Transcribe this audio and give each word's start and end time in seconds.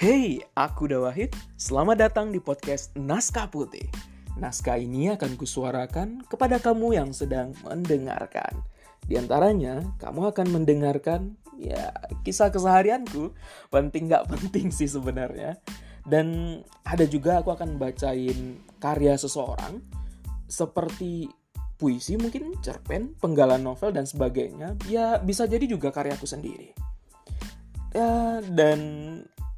Hey, 0.00 0.40
aku 0.56 0.88
Dawahid. 0.88 1.28
Selamat 1.60 2.00
datang 2.00 2.32
di 2.32 2.40
podcast 2.40 2.88
Naskah 2.96 3.52
Putih. 3.52 3.84
Naskah 4.40 4.80
ini 4.80 5.12
akan 5.12 5.36
kusuarakan 5.36 6.24
kepada 6.24 6.56
kamu 6.56 6.96
yang 6.96 7.12
sedang 7.12 7.52
mendengarkan. 7.60 8.64
Di 9.04 9.20
antaranya, 9.20 9.84
kamu 10.00 10.32
akan 10.32 10.56
mendengarkan 10.56 11.36
ya 11.60 11.92
kisah 12.24 12.48
keseharianku. 12.48 13.36
Penting 13.68 14.08
gak 14.08 14.24
penting 14.32 14.72
sih 14.72 14.88
sebenarnya. 14.88 15.60
Dan 16.08 16.56
ada 16.80 17.04
juga 17.04 17.44
aku 17.44 17.52
akan 17.52 17.76
bacain 17.76 18.56
karya 18.80 19.20
seseorang 19.20 19.84
seperti 20.48 21.28
puisi 21.76 22.16
mungkin 22.16 22.56
cerpen, 22.64 23.20
penggalan 23.20 23.60
novel 23.60 23.92
dan 23.92 24.08
sebagainya. 24.08 24.80
Ya 24.88 25.20
bisa 25.20 25.44
jadi 25.44 25.68
juga 25.68 25.92
karyaku 25.92 26.24
sendiri. 26.24 26.72
Ya, 27.92 28.40
dan 28.48 28.80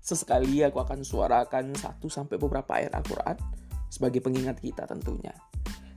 Sesekali 0.02 0.66
aku 0.66 0.83
akan 0.83 1.06
suarakan 1.06 1.79
satu 1.79 2.11
sampai 2.11 2.34
beberapa 2.34 2.74
ayat 2.74 2.91
Al-Quran 2.98 3.38
sebagai 3.87 4.19
pengingat 4.19 4.59
kita 4.59 4.83
tentunya. 4.83 5.30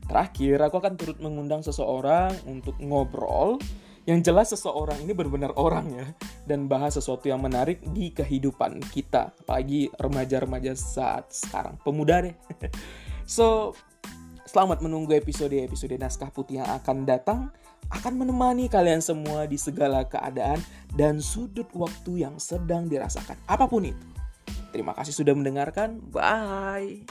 Terakhir, 0.05 0.61
aku 0.61 0.77
akan 0.77 0.93
turut 0.93 1.17
mengundang 1.17 1.65
seseorang 1.65 2.29
untuk 2.45 2.77
ngobrol. 2.77 3.57
Yang 4.05 4.29
jelas 4.29 4.47
seseorang 4.53 5.01
ini 5.01 5.17
benar-benar 5.17 5.57
orang 5.57 5.89
ya 5.89 6.05
dan 6.45 6.69
bahas 6.69 6.93
sesuatu 6.93 7.25
yang 7.25 7.41
menarik 7.41 7.81
di 7.89 8.13
kehidupan 8.13 8.77
kita 8.93 9.33
apalagi 9.41 9.89
remaja-remaja 9.97 10.77
saat 10.77 11.33
sekarang. 11.33 11.81
Pemuda 11.81 12.21
deh. 12.21 12.35
So 13.25 13.73
selamat 14.55 14.87
menunggu 14.87 15.11
episode-episode 15.19 15.99
naskah 15.99 16.31
putih 16.31 16.63
yang 16.63 16.69
akan 16.79 17.03
datang 17.03 17.51
akan 17.91 18.23
menemani 18.23 18.71
kalian 18.71 19.03
semua 19.03 19.43
di 19.43 19.59
segala 19.59 20.07
keadaan 20.07 20.63
dan 20.95 21.19
sudut 21.19 21.67
waktu 21.75 22.23
yang 22.23 22.39
sedang 22.39 22.87
dirasakan, 22.87 23.35
apa 23.51 23.67
pun 23.67 23.83
itu. 23.83 24.07
Terima 24.71 24.95
kasih 24.95 25.11
sudah 25.11 25.35
mendengarkan. 25.35 25.99
Bye. 26.07 27.03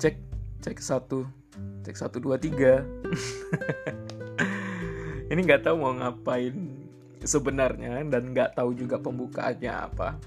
Cek, 0.00 0.80
satu, 0.80 1.28
cek 1.84 2.00
satu 2.00 2.16
dua 2.16 2.40
tiga. 2.40 2.80
Ini 5.32 5.48
nggak 5.48 5.64
tahu 5.64 5.80
mau 5.80 5.96
ngapain 5.96 6.52
sebenarnya 7.24 8.04
dan 8.04 8.36
nggak 8.36 8.52
tahu 8.52 8.76
juga 8.76 9.00
pembukaannya 9.00 9.72
apa. 9.72 10.20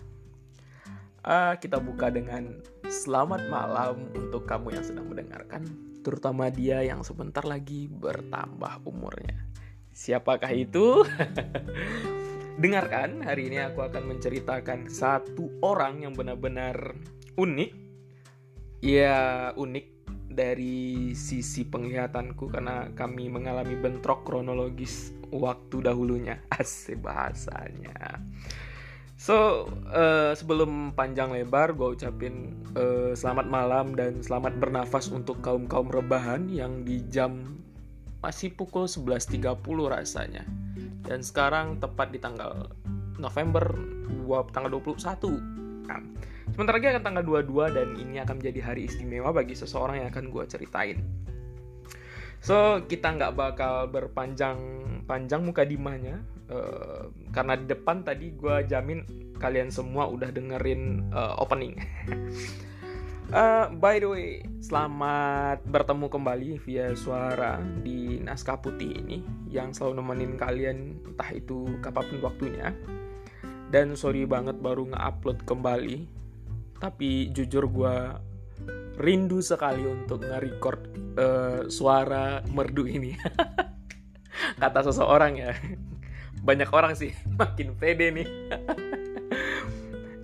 Uh, 1.21 1.53
kita 1.61 1.77
buka 1.77 2.09
dengan 2.09 2.57
selamat 2.89 3.45
malam 3.45 4.09
untuk 4.17 4.49
kamu 4.49 4.73
yang 4.73 4.81
sedang 4.81 5.05
mendengarkan, 5.05 5.61
terutama 6.01 6.49
dia 6.49 6.81
yang 6.81 7.05
sebentar 7.05 7.45
lagi 7.45 7.85
bertambah 7.85 8.81
umurnya. 8.81 9.45
Siapakah 9.93 10.49
itu? 10.57 11.05
Dengarkan, 12.65 13.21
hari 13.21 13.53
ini 13.53 13.61
aku 13.61 13.85
akan 13.85 14.09
menceritakan 14.09 14.89
satu 14.89 15.61
orang 15.61 16.01
yang 16.01 16.17
benar-benar 16.17 16.97
unik. 17.37 17.71
Ya, 18.81 19.53
unik 19.53 19.94
dari 20.35 21.15
sisi 21.15 21.63
penglihatanku 21.63 22.51
karena 22.51 22.91
kami 22.91 23.31
mengalami 23.31 23.79
bentrok 23.79 24.27
kronologis 24.27 25.15
waktu 25.31 25.87
dahulunya. 25.87 26.43
Asik 26.59 26.99
bahasanya. 26.99 28.19
So 29.15 29.65
uh, 29.95 30.35
sebelum 30.35 30.91
panjang 30.91 31.31
lebar 31.31 31.71
gue 31.73 31.95
ucapin 31.95 32.51
uh, 32.75 33.15
selamat 33.15 33.47
malam 33.47 33.95
dan 33.95 34.19
selamat 34.19 34.59
bernafas 34.59 35.07
untuk 35.07 35.39
kaum 35.39 35.65
kaum 35.71 35.87
rebahan 35.87 36.51
yang 36.51 36.83
di 36.83 36.99
jam 37.07 37.57
masih 38.19 38.51
pukul 38.53 38.91
11.30 38.91 39.55
rasanya. 39.87 40.43
Dan 41.07 41.23
sekarang 41.23 41.79
tepat 41.79 42.11
di 42.11 42.19
tanggal 42.19 42.69
November 43.15 43.63
2, 44.27 44.51
tanggal 44.51 44.71
21 44.83 45.87
kan 45.87 46.01
sebentar 46.55 46.79
lagi 46.79 46.87
akan 46.87 47.03
tanggal 47.03 47.23
22 47.43 47.75
dan 47.75 47.87
ini 47.99 48.15
akan 48.23 48.39
menjadi 48.39 48.59
hari 48.63 48.87
istimewa 48.87 49.35
bagi 49.35 49.59
seseorang 49.59 49.99
yang 49.99 50.07
akan 50.07 50.31
gue 50.31 50.43
ceritain 50.47 51.03
So 52.45 52.77
kita 52.85 53.17
nggak 53.17 53.33
bakal 53.33 53.89
berpanjang 53.89 54.61
panjang 55.09 55.41
muka 55.41 55.65
dimanya 55.65 56.21
uh, 56.45 57.09
karena 57.33 57.57
di 57.57 57.65
depan 57.65 58.05
tadi 58.05 58.37
gue 58.37 58.69
jamin 58.69 59.01
kalian 59.41 59.73
semua 59.73 60.05
udah 60.05 60.29
dengerin 60.29 61.09
uh, 61.09 61.41
opening. 61.41 61.73
uh, 63.33 63.73
by 63.81 63.97
the 63.97 64.05
way, 64.05 64.29
selamat 64.61 65.65
bertemu 65.65 66.05
kembali 66.05 66.49
via 66.61 66.93
suara 66.93 67.57
di 67.81 68.21
naskah 68.21 68.61
putih 68.61 68.93
ini 68.93 69.25
yang 69.49 69.73
selalu 69.73 70.05
nemenin 70.05 70.37
kalian 70.37 70.77
entah 71.01 71.33
itu 71.33 71.65
kapan 71.81 72.05
pun 72.13 72.19
waktunya. 72.29 72.69
Dan 73.73 73.97
sorry 73.97 74.29
banget 74.29 74.61
baru 74.61 74.93
nge-upload 74.93 75.41
kembali. 75.49 76.05
Tapi 76.79 77.31
jujur 77.31 77.65
gue 77.71 77.95
rindu 78.95 79.43
sekali 79.43 79.83
untuk 79.83 80.23
nge-record 80.23 80.79
uh, 81.19 81.61
suara 81.67 82.39
merdu 82.47 82.87
ini. 82.87 83.15
Kata 84.61 84.79
seseorang 84.83 85.33
ya. 85.35 85.51
Banyak 86.45 86.69
orang 86.71 86.93
sih 86.95 87.11
makin 87.39 87.75
pede 87.75 88.11
nih. 88.11 88.27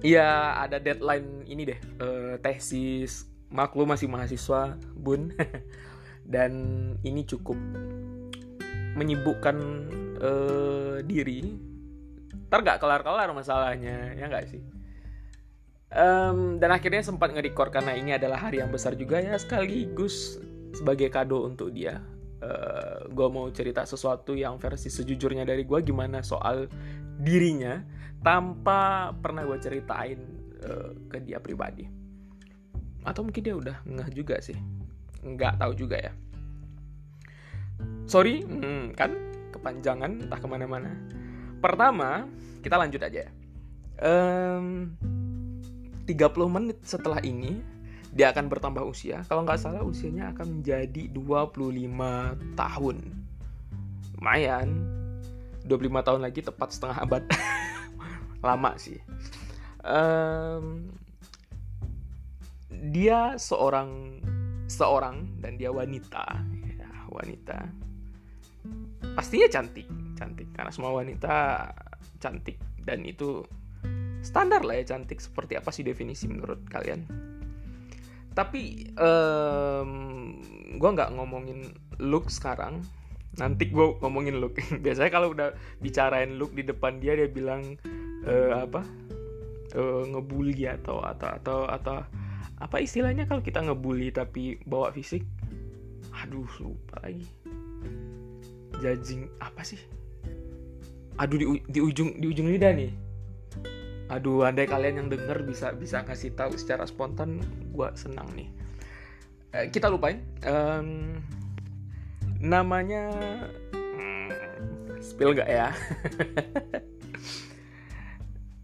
Iya, 0.01 0.57
ada 0.65 0.81
deadline 0.81 1.45
ini 1.45 1.61
deh, 1.61 1.79
uh, 2.01 2.33
tesis 2.41 3.29
maklum 3.53 3.93
masih 3.93 4.09
mahasiswa, 4.09 4.79
Bun. 4.97 5.29
Dan 6.33 6.53
ini 7.05 7.21
cukup 7.27 7.59
menyibukkan 8.97 9.57
uh, 10.17 10.97
diri. 11.05 11.53
Ntar 12.49 12.59
gak 12.65 12.79
kelar-kelar 12.81 13.29
masalahnya, 13.35 14.15
ya 14.17 14.25
gak 14.25 14.49
sih? 14.49 14.63
Um, 15.95 16.57
dan 16.57 16.69
akhirnya 16.71 17.03
sempat 17.03 17.31
nge-record 17.35 17.71
karena 17.71 17.95
ini 17.95 18.15
adalah 18.15 18.49
hari 18.49 18.63
yang 18.63 18.71
besar 18.71 18.95
juga 18.95 19.19
ya 19.19 19.35
sekaligus 19.35 20.39
sebagai 20.75 21.11
kado 21.11 21.43
untuk 21.47 21.71
dia. 21.75 21.99
Uh, 22.41 22.49
eh, 22.49 22.99
gue 23.13 23.27
mau 23.29 23.45
cerita 23.53 23.85
sesuatu 23.85 24.33
yang 24.33 24.57
versi 24.57 24.89
sejujurnya 24.89 25.45
dari 25.45 25.61
gue 25.61 25.79
gimana 25.85 26.25
soal 26.25 26.65
dirinya 27.21 27.85
tanpa 28.25 29.13
pernah 29.13 29.45
gue 29.45 29.61
ceritain 29.61 30.17
uh, 30.65 30.91
ke 31.05 31.21
dia 31.21 31.37
pribadi. 31.37 31.85
Atau 33.05 33.25
mungkin 33.29 33.41
dia 33.45 33.53
udah 33.53 33.77
ngeh 33.85 34.09
juga 34.09 34.41
sih. 34.41 34.57
Nggak 35.21 35.61
tahu 35.61 35.73
juga 35.77 36.01
ya. 36.01 36.13
Sorry 38.09 38.41
hmm, 38.41 38.97
kan 38.97 39.13
kepanjangan 39.53 40.25
entah 40.25 40.39
ke 40.41 40.47
mana-mana. 40.49 40.97
Pertama 41.61 42.25
kita 42.65 42.77
lanjut 42.77 43.01
aja 43.05 43.29
um, 44.01 44.97
30 46.05 46.17
menit 46.49 46.77
setelah 46.83 47.21
ini 47.21 47.61
dia 48.11 48.35
akan 48.35 48.51
bertambah 48.51 48.83
usia. 48.83 49.23
Kalau 49.23 49.47
nggak 49.47 49.59
salah 49.59 49.83
usianya 49.87 50.35
akan 50.35 50.59
menjadi 50.59 51.07
25 51.15 52.59
tahun. 52.59 52.97
Lumayan. 54.19 54.69
25 55.63 56.07
tahun 56.07 56.21
lagi 56.25 56.43
tepat 56.43 56.69
setengah 56.75 56.97
abad. 57.07 57.23
Lama 58.45 58.71
sih. 58.75 58.99
Um, 59.81 60.91
dia 62.91 63.39
seorang 63.39 64.19
seorang 64.67 65.39
dan 65.39 65.55
dia 65.55 65.71
wanita. 65.71 66.43
Ya, 66.75 66.91
wanita. 67.07 67.59
Pastinya 69.15 69.47
cantik, 69.47 69.87
cantik 70.19 70.51
karena 70.51 70.71
semua 70.71 70.91
wanita 70.99 71.67
cantik 72.21 72.59
dan 72.85 73.01
itu 73.07 73.41
standar 74.21 74.61
lah 74.61 74.77
ya 74.77 74.95
cantik 74.95 75.17
seperti 75.17 75.57
apa 75.57 75.73
sih 75.73 75.81
definisi 75.81 76.29
menurut 76.29 76.61
kalian? 76.69 77.05
Tapi 78.31 78.93
um, 78.95 79.91
gue 80.77 80.89
nggak 80.89 81.11
ngomongin 81.17 81.73
look 81.99 82.31
sekarang. 82.31 82.79
Nanti 83.35 83.67
gue 83.67 83.99
ngomongin 83.99 84.39
look. 84.39 84.55
Biasanya 84.85 85.11
kalau 85.11 85.35
udah 85.35 85.51
bicarain 85.83 86.39
look 86.39 86.55
di 86.55 86.63
depan 86.63 87.01
dia 87.01 87.17
dia 87.17 87.27
bilang 87.27 87.75
uh, 88.23 88.63
apa? 88.63 88.85
Uh, 89.71 90.03
ngebully 90.07 90.67
atau 90.67 90.99
atau 90.99 91.31
atau 91.31 91.59
atau 91.67 91.95
apa 92.61 92.77
istilahnya 92.77 93.25
kalau 93.25 93.41
kita 93.41 93.59
ngebully 93.63 94.13
tapi 94.13 94.61
bawa 94.63 94.93
fisik? 94.93 95.25
Aduh 96.23 96.47
lupa 96.61 97.01
lagi. 97.03 97.27
Judging 98.79 99.27
apa 99.43 99.65
sih? 99.65 99.79
Aduh 101.19 101.37
di, 101.39 101.45
di 101.67 101.79
ujung 101.83 102.19
di 102.19 102.25
ujung 102.31 102.47
lidah 102.47 102.71
nih 102.71 103.10
aduh 104.11 104.43
andai 104.43 104.67
kalian 104.67 105.05
yang 105.05 105.07
denger 105.07 105.47
bisa 105.47 105.71
bisa 105.71 106.03
kasih 106.03 106.35
tahu 106.35 106.59
secara 106.59 106.83
spontan 106.83 107.39
gue 107.71 107.87
senang 107.95 108.27
nih 108.35 108.51
eh, 109.55 109.71
kita 109.71 109.87
lupain 109.87 110.19
um, 110.43 111.15
namanya 112.43 113.07
hmm, 113.71 114.99
spill 114.99 115.31
gak 115.31 115.47
ya 115.47 115.71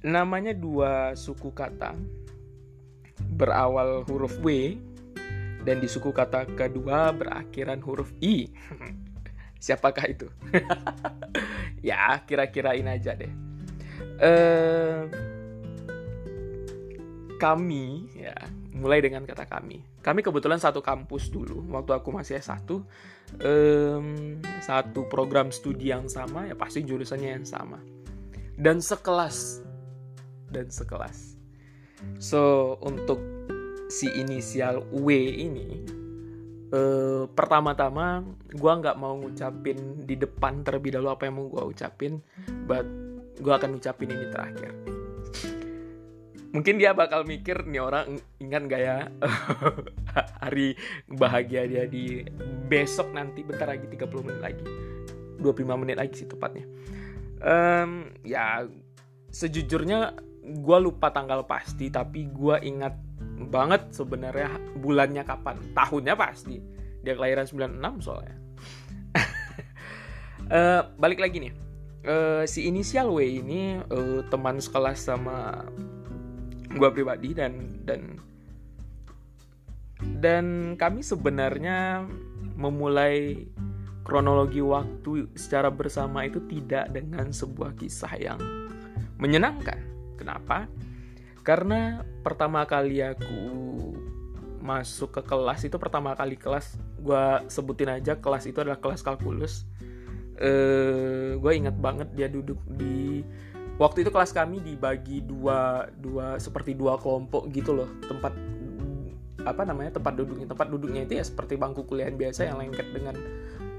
namanya 0.03 0.51
dua 0.51 1.15
suku 1.15 1.55
kata 1.55 1.95
berawal 3.39 4.03
huruf 4.03 4.35
W 4.44 4.75
dan 5.67 5.83
di 5.83 5.91
suku 5.91 6.15
kata 6.15 6.47
kedua 6.55 7.11
berakhiran 7.11 7.83
huruf 7.83 8.15
i. 8.23 8.47
Siapakah 9.63 10.05
itu? 10.07 10.27
ya, 11.89 12.23
kira-kirain 12.23 12.88
aja 12.88 13.19
deh. 13.19 13.27
Uh, 14.21 15.11
kami 17.37 18.09
ya 18.17 18.35
mulai 18.73 19.01
dengan 19.01 19.23
kata 19.23 19.45
kami. 19.45 19.81
Kami 20.01 20.19
kebetulan 20.21 20.57
satu 20.57 20.81
kampus 20.81 21.29
dulu 21.29 21.65
waktu 21.73 21.93
aku 21.97 22.09
masih 22.13 22.37
S1 22.41 22.69
um, 22.69 24.37
satu 24.61 25.05
program 25.09 25.53
studi 25.53 25.89
yang 25.93 26.09
sama 26.09 26.49
ya 26.49 26.55
pasti 26.57 26.83
jurusannya 26.83 27.41
yang 27.41 27.47
sama. 27.47 27.79
Dan 28.57 28.81
sekelas. 28.81 29.61
Dan 30.49 30.69
sekelas. 30.73 31.37
So 32.17 32.75
untuk 32.81 33.21
si 33.87 34.11
inisial 34.11 34.83
W 34.91 35.09
ini 35.37 35.81
uh, 36.75 37.23
pertama-tama 37.31 38.23
gue 38.51 38.73
nggak 38.83 38.97
mau 38.99 39.15
ngucapin 39.15 40.03
di 40.03 40.19
depan 40.19 40.63
terlebih 40.63 40.99
dahulu 40.99 41.15
apa 41.15 41.23
yang 41.27 41.35
mau 41.39 41.47
gue 41.47 41.63
ucapin 41.71 42.19
but 42.67 42.83
gue 43.39 43.53
akan 43.53 43.79
ucapin 43.79 44.11
ini 44.11 44.27
terakhir 44.27 44.71
mungkin 46.55 46.79
dia 46.79 46.95
bakal 46.95 47.27
mikir 47.27 47.67
nih 47.67 47.81
orang 47.83 48.19
ingat 48.39 48.61
gak 48.71 48.81
ya 48.81 48.97
hari 50.44 50.79
bahagia 51.11 51.67
dia 51.67 51.83
di 51.88 52.23
besok 52.71 53.11
nanti 53.11 53.44
bentar 53.44 53.67
lagi 53.67 53.85
30 53.89 54.27
menit 54.27 54.41
lagi 54.41 54.65
25 55.39 55.81
menit 55.81 55.97
lagi 55.97 56.13
sih 56.17 56.27
tepatnya. 56.27 56.65
Um, 57.38 58.09
ya 58.25 58.65
sejujurnya 59.29 60.17
gue 60.47 60.77
lupa 60.81 61.13
tanggal 61.13 61.45
pasti 61.45 61.94
tapi 61.94 62.25
gue 62.33 62.57
ingat 62.65 62.97
banget 63.53 63.94
sebenarnya 63.94 64.57
bulannya 64.81 65.23
kapan. 65.23 65.61
Tahunnya 65.77 66.17
pasti. 66.17 66.57
Dia 67.05 67.13
kelahiran 67.13 67.45
96 67.45 68.05
soalnya. 68.05 68.35
Uh, 70.49 70.81
balik 71.01 71.21
lagi 71.21 71.47
nih. 71.47 71.53
Uh, 72.07 72.44
si 72.47 72.65
inisial 72.71 73.11
W 73.11 73.19
ini 73.19 73.83
uh, 73.83 74.23
teman 74.31 74.63
sekelas 74.63 75.11
sama 75.11 75.67
gue 76.71 76.89
pribadi 76.91 77.31
dan 77.31 77.83
dan 77.87 78.19
dan 80.21 80.45
kami 80.75 81.01
sebenarnya 81.01 82.05
memulai 82.57 83.47
kronologi 84.07 84.63
waktu 84.63 85.27
secara 85.35 85.67
bersama 85.67 86.23
itu 86.23 86.39
tidak 86.47 86.89
dengan 86.95 87.29
sebuah 87.29 87.75
kisah 87.75 88.13
yang 88.15 88.39
menyenangkan. 89.19 89.83
Kenapa? 90.15 90.71
Karena 91.43 92.01
pertama 92.23 92.63
kali 92.63 93.03
aku 93.03 93.43
masuk 94.63 95.15
ke 95.15 95.21
kelas 95.23 95.63
itu 95.63 95.79
pertama 95.79 96.11
kali 96.11 96.35
kelas 96.35 96.75
gue 96.99 97.25
sebutin 97.47 97.87
aja 97.87 98.19
kelas 98.19 98.47
itu 98.47 98.59
adalah 98.63 98.79
kelas 98.79 99.03
kalkulus. 99.03 99.67
Eh, 100.37 101.35
gue 101.35 101.51
ingat 101.51 101.75
banget 101.75 102.13
dia 102.13 102.29
duduk 102.29 102.61
di 102.67 103.25
waktu 103.77 104.06
itu 104.06 104.09
kelas 104.09 104.33
kami 104.33 104.62
dibagi 104.62 105.21
dua 105.25 105.89
dua 105.97 106.38
seperti 106.41 106.74
dua 106.74 106.97
kelompok 106.97 107.50
gitu 107.53 107.74
loh. 107.74 107.89
Tempat 108.06 108.33
apa 109.47 109.62
namanya 109.63 109.97
tempat 109.97 110.13
duduknya. 110.18 110.45
Tempat 110.50 110.68
duduknya 110.68 111.01
itu 111.06 111.13
ya 111.18 111.24
seperti 111.24 111.56
bangku 111.56 111.85
kuliahan 111.88 112.18
biasa 112.18 112.50
yang 112.50 112.57
lengket 112.59 112.89
dengan 112.91 113.15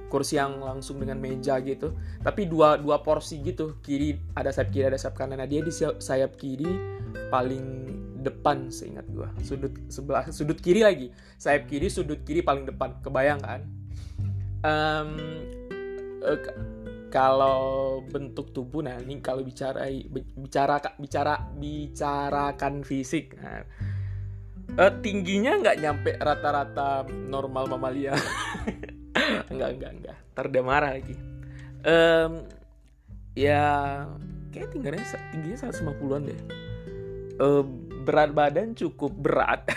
kursi 0.08 0.40
yang 0.40 0.64
langsung 0.64 0.96
dengan 0.96 1.20
meja 1.20 1.60
gitu. 1.60 1.92
Tapi 2.24 2.48
dua 2.48 2.80
dua 2.80 3.04
porsi 3.04 3.44
gitu. 3.44 3.76
Kiri 3.84 4.16
ada 4.32 4.48
sayap 4.48 4.72
kiri 4.72 4.84
ada 4.88 4.98
sayap 4.98 5.18
kanan. 5.18 5.42
Nah 5.42 5.48
dia 5.50 5.60
di 5.60 5.74
sayap 5.74 6.40
kiri 6.40 6.66
paling 7.28 7.84
depan 8.18 8.72
seingat 8.72 9.06
gua. 9.12 9.28
Sudut 9.44 9.70
sebelah 9.92 10.26
sudut 10.32 10.58
kiri 10.58 10.82
lagi. 10.82 11.12
Sayap 11.36 11.68
kiri 11.68 11.92
sudut 11.92 12.24
kiri 12.24 12.40
paling 12.40 12.64
depan. 12.64 12.96
Kebayang 13.04 13.40
kan? 13.44 13.62
Um, 14.58 15.10
kalau 17.08 18.04
bentuk 18.04 18.52
tubuh 18.52 18.84
nah 18.84 19.00
ini 19.00 19.24
kalau 19.24 19.40
bicara 19.40 19.88
bicara 20.36 20.76
bicara 21.00 21.48
bicarakan 21.56 22.84
fisik 22.84 23.32
nah, 23.40 23.64
uh, 24.76 24.92
tingginya 25.00 25.56
nggak 25.58 25.78
nyampe 25.80 26.10
rata-rata 26.20 27.08
normal 27.08 27.66
mamalia. 27.70 28.14
Enggak 29.50 29.70
enggak 29.76 29.92
enggak 29.98 30.16
terda 30.32 30.60
marah 30.62 30.94
lagi. 30.94 31.18
Um, 31.82 32.46
ya 33.34 34.06
kayak 34.54 34.70
tingginya 34.70 35.02
tingginya 35.34 35.58
150-an 35.58 36.22
deh. 36.30 36.40
Uh, 37.42 37.66
berat 38.06 38.30
badan 38.30 38.78
cukup 38.78 39.10
berat. 39.18 39.66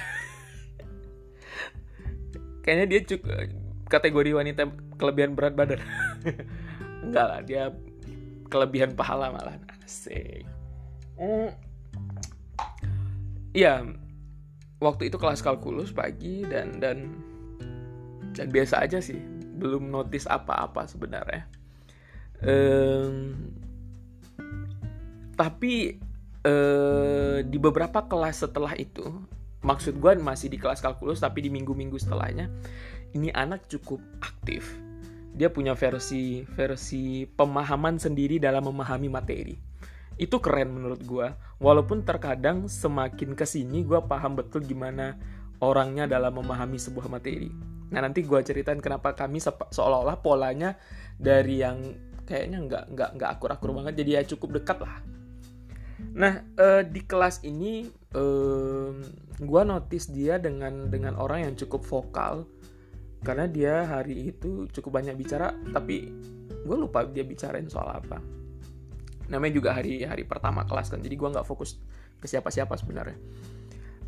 Kayaknya 2.63 2.85
dia 2.85 3.01
cukup 3.01 3.33
kategori 3.89 4.31
wanita 4.37 4.69
kelebihan 5.01 5.33
berat 5.33 5.57
badan 5.57 5.81
enggak 7.01 7.25
lah 7.25 7.42
dia 7.42 7.63
kelebihan 8.48 8.94
pahala 8.94 9.33
malah 9.33 9.57
asik 9.86 10.45
mm. 11.18 11.71
Iya, 13.51 13.83
waktu 14.80 15.12
itu 15.12 15.19
kelas 15.19 15.44
kalkulus 15.44 15.92
pagi 15.92 16.48
dan 16.48 16.80
dan 16.80 17.19
dan 18.31 18.48
biasa 18.48 18.80
aja 18.88 19.03
sih, 19.03 19.19
belum 19.59 19.92
notice 19.92 20.24
apa-apa 20.24 20.88
sebenarnya. 20.88 21.51
Um, 22.42 23.51
tapi 25.36 26.00
uh, 26.48 27.44
di 27.44 27.57
beberapa 27.59 28.07
kelas 28.07 28.48
setelah 28.48 28.71
itu, 28.80 29.03
maksud 29.68 30.00
gue 30.00 30.15
masih 30.15 30.48
di 30.48 30.56
kelas 30.56 30.80
kalkulus 30.80 31.19
tapi 31.19 31.44
di 31.44 31.51
minggu-minggu 31.51 32.00
setelahnya, 32.00 32.48
ini 33.12 33.36
anak 33.36 33.68
cukup 33.68 34.00
aktif 34.24 34.80
dia 35.31 35.47
punya 35.47 35.73
versi 35.73 36.43
versi 36.43 37.23
pemahaman 37.23 37.97
sendiri 37.97 38.37
dalam 38.37 38.67
memahami 38.67 39.07
materi. 39.07 39.55
Itu 40.19 40.43
keren 40.43 40.75
menurut 40.75 41.01
gue 41.01 41.27
walaupun 41.63 42.03
terkadang 42.03 42.67
semakin 42.67 43.33
ke 43.33 43.47
sini 43.47 43.87
gue 43.87 43.99
paham 44.05 44.35
betul 44.35 44.61
gimana 44.67 45.15
orangnya 45.63 46.09
dalam 46.09 46.35
memahami 46.35 46.75
sebuah 46.75 47.07
materi. 47.07 47.49
Nah 47.91 47.99
nanti 48.03 48.23
gue 48.23 48.39
ceritain 48.43 48.79
kenapa 48.79 49.15
kami 49.15 49.39
seolah-olah 49.43 50.19
polanya 50.19 50.75
dari 51.15 51.63
yang 51.63 51.79
kayaknya 52.27 52.59
nggak 52.63 52.83
nggak 52.95 53.09
nggak 53.19 53.29
akur-akur 53.39 53.71
banget 53.75 54.03
jadi 54.03 54.21
ya 54.21 54.21
cukup 54.35 54.61
dekat 54.61 54.77
lah. 54.83 54.99
Nah 56.17 56.43
eh, 56.59 56.83
di 56.87 57.01
kelas 57.07 57.45
ini 57.47 57.87
eh, 58.15 58.89
gue 59.41 59.61
notice 59.63 60.11
dia 60.11 60.38
dengan 60.38 60.91
dengan 60.91 61.15
orang 61.17 61.50
yang 61.50 61.53
cukup 61.55 61.81
vokal 61.88 62.45
karena 63.21 63.45
dia 63.45 63.85
hari 63.85 64.33
itu 64.33 64.65
cukup 64.73 65.01
banyak 65.01 65.13
bicara 65.13 65.53
tapi 65.73 66.09
gue 66.61 66.77
lupa 66.77 67.05
dia 67.05 67.25
bicarain 67.25 67.69
soal 67.69 67.89
apa. 67.89 68.21
Namanya 69.29 69.53
juga 69.53 69.69
hari 69.77 70.01
hari 70.03 70.25
pertama 70.25 70.65
kelas 70.65 70.89
kan 70.89 71.01
jadi 71.01 71.13
gue 71.13 71.29
nggak 71.29 71.47
fokus 71.47 71.77
ke 72.21 72.25
siapa-siapa 72.29 72.73
sebenarnya. 72.77 73.17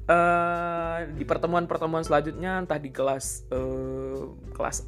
Uh, 0.03 1.07
di 1.15 1.23
pertemuan-pertemuan 1.23 2.03
selanjutnya 2.03 2.59
entah 2.59 2.75
di 2.75 2.91
kelas 2.91 3.47
uh, 3.55 4.35
kelas 4.51 4.83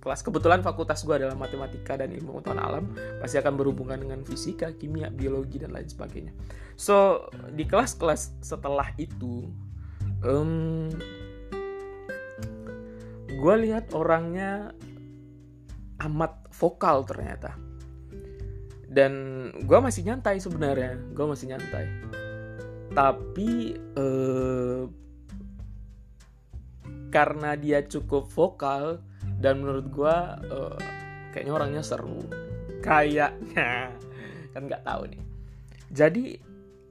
kelas 0.00 0.20
kebetulan 0.26 0.64
fakultas 0.64 1.06
gue 1.06 1.12
adalah 1.22 1.36
matematika 1.38 1.94
dan 1.94 2.10
ilmu 2.10 2.40
pengetahuan 2.40 2.58
alam 2.58 2.84
pasti 3.20 3.36
akan 3.38 3.54
berhubungan 3.54 4.00
dengan 4.00 4.20
fisika 4.24 4.72
kimia 4.74 5.12
biologi 5.12 5.60
dan 5.60 5.76
lain 5.76 5.86
sebagainya. 5.86 6.32
So 6.74 7.28
di 7.52 7.68
kelas-kelas 7.68 8.40
setelah 8.40 8.90
itu 8.96 9.52
um, 10.24 10.88
gue 13.30 13.54
lihat 13.68 13.94
orangnya 13.94 14.74
amat 16.02 16.50
vokal 16.54 17.06
ternyata. 17.06 17.54
Dan 18.90 19.12
gue 19.54 19.78
masih 19.78 20.02
nyantai 20.02 20.42
sebenarnya. 20.42 20.98
Gue 21.14 21.26
masih 21.30 21.54
nyantai. 21.54 21.86
Tapi 22.90 23.78
eh, 23.78 24.82
karena 27.10 27.54
dia 27.54 27.86
cukup 27.86 28.26
vokal 28.30 29.02
dan 29.38 29.62
menurut 29.62 29.86
gue 29.94 30.16
eh, 30.50 30.78
kayaknya 31.30 31.52
orangnya 31.54 31.82
seru. 31.86 32.26
Kayaknya. 32.82 33.94
Kan 34.50 34.62
nggak 34.66 34.82
tahu 34.82 35.02
nih. 35.14 35.22
Jadi 35.90 36.24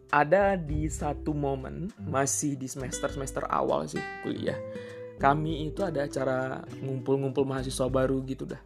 ada 0.10 0.58
di 0.58 0.90
satu 0.90 1.38
momen 1.38 1.94
masih 2.02 2.58
di 2.58 2.66
semester 2.66 3.14
semester 3.14 3.46
awal 3.46 3.86
sih 3.86 4.02
kuliah 4.26 4.58
kami 5.20 5.68
itu 5.68 5.84
ada 5.84 6.08
acara 6.08 6.64
ngumpul-ngumpul 6.80 7.44
mahasiswa 7.44 7.92
baru 7.92 8.24
gitu 8.24 8.48
dah. 8.48 8.62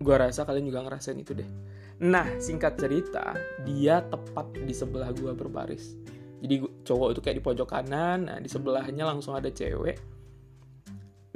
Gua 0.00 0.16
rasa 0.24 0.48
kalian 0.48 0.72
juga 0.72 0.80
ngerasain 0.88 1.20
itu 1.20 1.36
deh. 1.36 1.48
Nah, 1.96 2.28
singkat 2.40 2.76
cerita, 2.76 3.36
dia 3.64 4.00
tepat 4.04 4.52
di 4.56 4.72
sebelah 4.72 5.12
gua 5.12 5.36
berbaris. 5.36 5.96
Jadi 6.40 6.64
cowok 6.84 7.16
itu 7.16 7.20
kayak 7.24 7.36
di 7.40 7.44
pojok 7.44 7.68
kanan, 7.68 8.28
nah 8.28 8.36
di 8.40 8.48
sebelahnya 8.48 9.08
langsung 9.08 9.32
ada 9.32 9.48
cewek. 9.48 9.96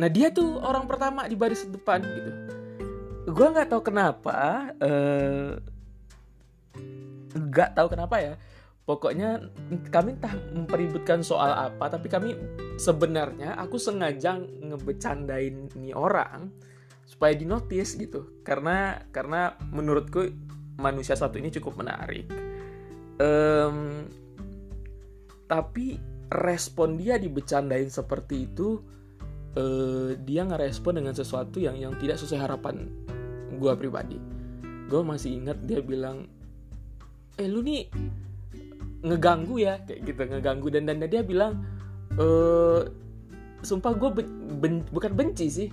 Nah 0.00 0.08
dia 0.08 0.32
tuh 0.32 0.60
orang 0.60 0.88
pertama 0.88 1.28
di 1.28 1.36
baris 1.36 1.68
depan 1.68 2.00
gitu. 2.00 2.30
Gua 3.32 3.52
nggak 3.52 3.68
tahu 3.72 3.82
kenapa, 3.84 4.72
uh, 4.80 5.56
nggak 7.36 7.76
tahu 7.76 7.88
kenapa 7.92 8.16
ya. 8.20 8.34
Pokoknya 8.90 9.38
kami 9.94 10.18
entah 10.18 10.34
mempeributkan 10.50 11.22
soal 11.22 11.54
apa 11.54 11.94
tapi 11.94 12.10
kami 12.10 12.34
sebenarnya 12.74 13.54
aku 13.54 13.78
sengaja 13.78 14.34
ngebecandain 14.42 15.70
nih 15.78 15.94
orang 15.94 16.50
supaya 17.06 17.38
dinotis 17.38 17.94
gitu. 17.94 18.42
Karena 18.42 18.98
karena 19.14 19.54
menurutku 19.70 20.26
manusia 20.82 21.14
satu 21.14 21.38
ini 21.38 21.54
cukup 21.54 21.86
menarik. 21.86 22.26
Um, 23.22 24.10
tapi 25.46 26.02
respon 26.34 26.98
dia 26.98 27.14
dibecandain 27.14 27.94
seperti 27.94 28.50
itu 28.50 28.82
uh, 29.54 30.18
dia 30.18 30.42
ngerespon 30.42 30.98
dengan 30.98 31.14
sesuatu 31.14 31.62
yang 31.62 31.78
yang 31.78 31.94
tidak 32.02 32.18
sesuai 32.18 32.42
harapan 32.42 32.90
gue 33.54 33.72
pribadi. 33.78 34.18
Gue 34.90 35.06
masih 35.06 35.38
ingat 35.38 35.62
dia 35.62 35.78
bilang 35.78 36.26
eh 37.38 37.46
lu 37.46 37.62
nih 37.62 37.86
ngeganggu 39.00 39.56
ya 39.60 39.80
kayak 39.84 40.00
gitu 40.04 40.20
ngeganggu. 40.28 40.68
Dan 40.72 40.88
dan 40.88 41.02
dia 41.04 41.22
bilang 41.24 41.64
e, 42.16 42.26
sumpah 43.64 43.92
gue 43.96 44.10
ben, 44.20 44.28
ben, 44.60 44.74
bukan 44.88 45.12
benci 45.16 45.46
sih. 45.48 45.68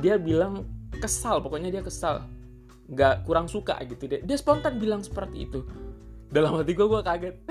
Dia 0.00 0.16
bilang 0.16 0.64
kesal 1.00 1.40
pokoknya 1.44 1.80
dia 1.80 1.82
kesal. 1.84 2.24
Nggak 2.90 3.28
kurang 3.28 3.46
suka 3.46 3.78
gitu 3.86 4.08
dia. 4.10 4.20
Dia 4.24 4.36
spontan 4.36 4.80
bilang 4.80 5.04
seperti 5.04 5.46
itu. 5.48 5.60
Dalam 6.30 6.60
hati 6.60 6.72
gue 6.72 6.86
gue 6.86 7.02
kaget. 7.02 7.36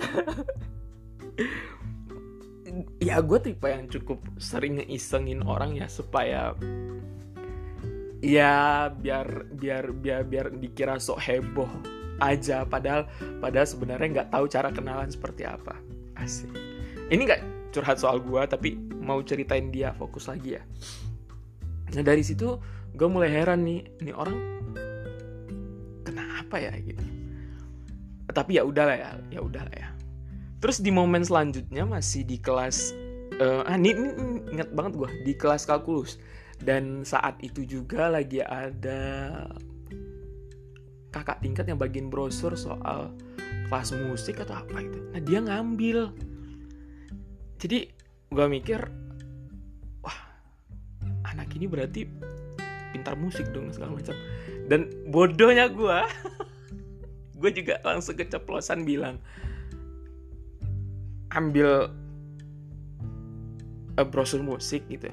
Ya 3.02 3.20
gue 3.20 3.40
tipe 3.42 3.66
yang 3.66 3.90
cukup 3.90 4.24
sering 4.38 4.80
ngeisengin 4.80 5.44
orang 5.44 5.76
ya 5.76 5.90
supaya 5.90 6.54
ya 8.20 8.88
biar 8.92 9.48
biar 9.52 9.96
biar 9.96 10.22
biar 10.28 10.48
dikira 10.60 11.00
sok 11.00 11.20
heboh 11.24 11.72
aja 12.20 12.68
padahal 12.68 13.08
padahal 13.40 13.68
sebenarnya 13.68 14.08
nggak 14.22 14.30
tahu 14.32 14.46
cara 14.48 14.70
kenalan 14.72 15.10
seperti 15.10 15.48
apa. 15.48 15.76
Asik. 16.20 16.52
Ini 17.10 17.22
nggak 17.26 17.42
curhat 17.74 17.98
soal 17.98 18.22
gue 18.22 18.42
tapi 18.46 18.76
mau 19.00 19.24
ceritain 19.24 19.72
dia 19.72 19.96
fokus 19.96 20.28
lagi 20.30 20.60
ya. 20.60 20.64
Nah 21.96 22.04
dari 22.06 22.22
situ 22.22 22.60
gue 22.94 23.08
mulai 23.10 23.32
heran 23.32 23.66
nih 23.66 23.82
ini 24.04 24.12
orang 24.14 24.38
kenapa 26.04 26.60
ya 26.60 26.74
gitu. 26.78 27.04
Tapi 28.30 28.62
ya 28.62 28.64
udahlah 28.68 28.98
ya 28.98 29.12
ya 29.34 29.42
udahlah 29.42 29.74
ya. 29.74 29.90
Terus 30.60 30.84
di 30.84 30.92
momen 30.92 31.24
selanjutnya 31.24 31.88
masih 31.88 32.28
di 32.28 32.36
kelas 32.36 32.92
uh, 33.40 33.64
ah 33.64 33.80
ini, 33.80 33.96
ini 33.96 34.44
ingat 34.54 34.70
banget 34.76 35.00
gue 35.00 35.10
di 35.24 35.34
kelas 35.34 35.64
kalkulus. 35.66 36.20
Dan 36.60 37.08
saat 37.08 37.40
itu 37.40 37.64
juga 37.64 38.12
lagi 38.12 38.44
ada 38.44 39.00
kakak 41.10 41.42
tingkat 41.42 41.66
yang 41.66 41.82
bagian 41.82 42.08
brosur 42.14 42.54
soal 42.54 43.14
kelas 43.70 43.94
musik 43.94 44.42
atau 44.42 44.58
apa 44.58 44.82
gitu. 44.82 44.98
Nah 45.14 45.22
dia 45.22 45.40
ngambil. 45.42 46.14
Jadi 47.60 47.90
gue 48.30 48.46
mikir 48.46 48.80
wah 50.06 50.20
anak 51.30 51.50
ini 51.58 51.66
berarti 51.66 52.06
pintar 52.94 53.18
musik 53.18 53.50
dong 53.54 53.70
segala 53.74 53.98
macam. 53.98 54.16
Dan 54.70 54.90
bodohnya 55.10 55.70
gue 55.70 56.00
gue 57.42 57.52
juga 57.54 57.82
langsung 57.82 58.18
keceplosan 58.18 58.86
bilang 58.86 59.18
ambil 61.34 61.94
uh, 63.98 64.06
brosur 64.06 64.42
musik 64.42 64.86
gitu. 64.90 65.10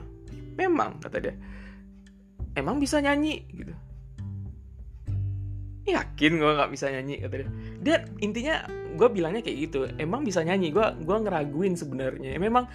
Memang 0.56 1.00
kata 1.00 1.20
dia. 1.20 1.34
Emang 2.56 2.80
bisa 2.80 3.04
nyanyi? 3.04 3.44
Gitu 3.52 3.85
yakin 5.94 6.32
gue 6.42 6.52
nggak 6.58 6.72
bisa 6.72 6.90
nyanyi 6.90 7.22
kata 7.22 7.34
dia. 7.38 7.50
Dia 7.78 7.96
intinya 8.18 8.66
gue 8.96 9.08
bilangnya 9.12 9.42
kayak 9.46 9.58
gitu. 9.70 9.86
Emang 10.00 10.26
bisa 10.26 10.42
nyanyi 10.42 10.74
gue 10.74 10.82
gue 10.82 11.16
ngeraguin 11.22 11.78
sebenarnya. 11.78 12.34
Memang 12.42 12.66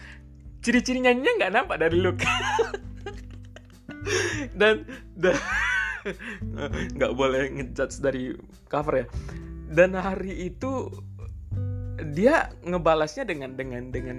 ciri-ciri 0.64 1.04
nyanyinya 1.04 1.34
nggak 1.42 1.54
nampak 1.54 1.78
dari 1.82 1.98
look 1.98 2.22
dan 4.60 4.86
dan 5.18 5.36
nggak 6.98 7.14
boleh 7.14 7.52
ngejudge 7.52 8.02
dari 8.02 8.34
cover 8.70 9.04
ya. 9.04 9.06
Dan 9.72 9.96
hari 9.96 10.52
itu 10.52 10.90
dia 12.12 12.52
ngebalasnya 12.66 13.24
dengan 13.24 13.56
dengan 13.56 13.94
dengan 13.94 14.18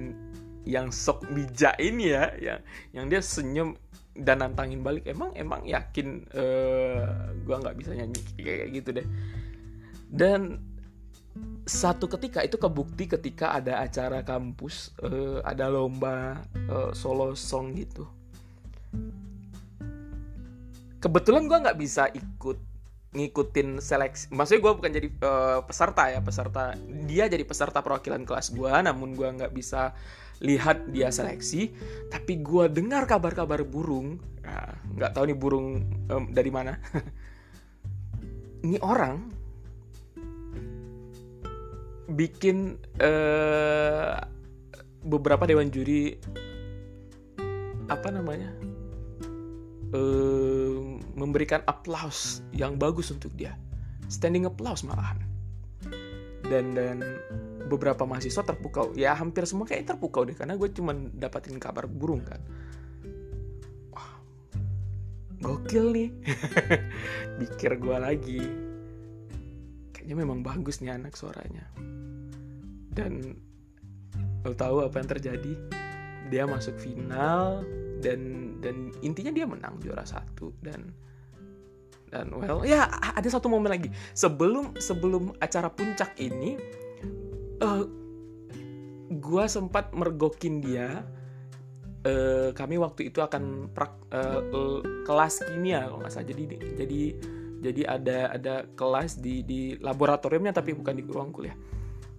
yang 0.63 0.95
sok 0.95 1.27
bijak 1.35 1.75
ini 1.83 2.15
ya. 2.15 2.31
Yang 2.39 2.59
yang 2.95 3.05
dia 3.11 3.21
senyum 3.21 3.75
dan 4.13 4.45
nantangin 4.45 4.85
balik 4.85 5.09
emang 5.09 5.33
emang 5.33 5.65
yakin 5.65 6.29
uh, 6.37 7.33
gua 7.49 7.61
nggak 7.65 7.77
bisa 7.81 7.97
nyanyi 7.97 8.21
kayak 8.37 8.69
gitu 8.77 8.91
deh. 8.93 9.07
Dan 10.13 10.61
satu 11.65 12.11
ketika 12.11 12.45
itu 12.45 12.59
kebukti 12.59 13.09
ketika 13.09 13.57
ada 13.57 13.81
acara 13.81 14.21
kampus 14.21 14.93
uh, 15.01 15.41
ada 15.47 15.71
lomba 15.71 16.43
uh, 16.69 16.91
solo 16.93 17.33
song 17.33 17.73
gitu. 17.79 18.05
Kebetulan 21.03 21.51
gue 21.51 21.59
nggak 21.67 21.79
bisa 21.83 22.07
ikut 22.15 22.59
ngikutin 23.13 23.81
seleksi 23.81 24.33
maksudnya 24.33 24.61
gue 24.65 24.73
bukan 24.73 24.93
jadi 24.93 25.09
uh, 25.21 25.61
peserta 25.69 26.09
ya 26.09 26.25
peserta 26.25 26.73
dia 27.05 27.29
jadi 27.29 27.45
peserta 27.45 27.85
perwakilan 27.85 28.25
kelas 28.25 28.57
gue 28.57 28.73
namun 28.73 29.13
gue 29.13 29.29
nggak 29.29 29.53
bisa 29.53 29.93
lihat 30.41 30.89
dia 30.89 31.13
seleksi 31.13 31.71
tapi 32.09 32.41
gue 32.41 32.73
dengar 32.73 33.05
kabar-kabar 33.05 33.63
burung 33.69 34.17
nah, 34.43 34.75
nggak 34.97 35.11
nah, 35.11 35.15
tahu 35.15 35.25
nih 35.31 35.39
burung 35.39 35.67
um, 36.11 36.25
dari 36.31 36.51
mana. 36.53 36.77
Ini 38.67 38.79
orang 38.79 39.17
bikin 42.13 42.79
uh, 43.03 44.15
beberapa 45.03 45.49
dewan 45.49 45.73
juri 45.73 46.15
apa 47.91 48.09
namanya 48.15 48.55
uh, 49.93 50.99
memberikan 51.15 51.61
aplaus 51.69 52.41
yang 52.53 52.81
bagus 52.81 53.13
untuk 53.13 53.33
dia. 53.37 53.57
Standing 54.09 54.49
applause 54.49 54.85
malahan. 54.85 55.21
Dan 56.43 56.77
dan 56.77 57.01
beberapa 57.69 58.05
mahasiswa 58.05 58.45
terpukau. 58.45 58.93
Ya 58.93 59.17
hampir 59.17 59.49
semua 59.49 59.65
kayak 59.65 59.95
terpukau 59.95 60.29
deh 60.29 60.37
karena 60.37 60.57
gue 60.61 60.69
cuma 60.73 60.93
dapatin 60.93 61.57
kabar 61.57 61.89
burung 61.89 62.25
kan. 62.25 62.41
Wah 63.93 64.13
gokil 65.41 65.87
nih. 65.93 66.09
Pikir 67.41 67.81
gue 67.81 67.97
lagi. 67.97 68.43
Kayaknya 69.97 70.17
memang 70.19 70.45
bagus 70.45 70.85
nih 70.85 70.93
anak 70.93 71.17
suaranya. 71.17 71.65
Dan 72.93 73.41
lo 74.45 74.53
tahu 74.53 74.85
apa 74.85 75.01
yang 75.01 75.09
terjadi? 75.09 75.53
Dia 76.29 76.45
masuk 76.45 76.77
final 76.77 77.65
dan 78.03 78.21
dan 78.59 78.91
intinya 79.01 79.31
dia 79.31 79.47
menang 79.47 79.79
juara 79.79 80.03
satu 80.03 80.51
dan 80.59 80.91
dan 82.13 82.29
well 82.35 82.61
ya 82.61 82.91
ada 83.17 83.25
satu 83.25 83.49
momen 83.49 83.73
lagi. 83.73 83.89
Sebelum 84.13 84.77
sebelum 84.77 85.33
acara 85.41 85.73
puncak 85.73 86.13
ini 86.21 86.61
uh, 87.65 87.89
gua 89.17 89.49
sempat 89.49 89.95
mergokin 89.97 90.61
dia. 90.61 91.07
Uh, 92.03 92.51
kami 92.59 92.83
waktu 92.83 93.15
itu 93.15 93.23
akan 93.23 93.71
prak, 93.71 93.95
uh, 94.11 94.83
kelas 95.07 95.47
kimia 95.47 95.87
kalau 95.87 96.03
nggak 96.03 96.13
salah. 96.13 96.29
Jadi 96.29 96.43
jadi 96.75 97.01
jadi 97.63 97.83
ada 97.87 98.19
ada 98.35 98.55
kelas 98.75 99.23
di 99.23 99.47
di 99.47 99.79
laboratoriumnya 99.79 100.51
tapi 100.51 100.75
bukan 100.75 100.99
di 100.99 101.07
ruang 101.07 101.31
kuliah. 101.31 101.55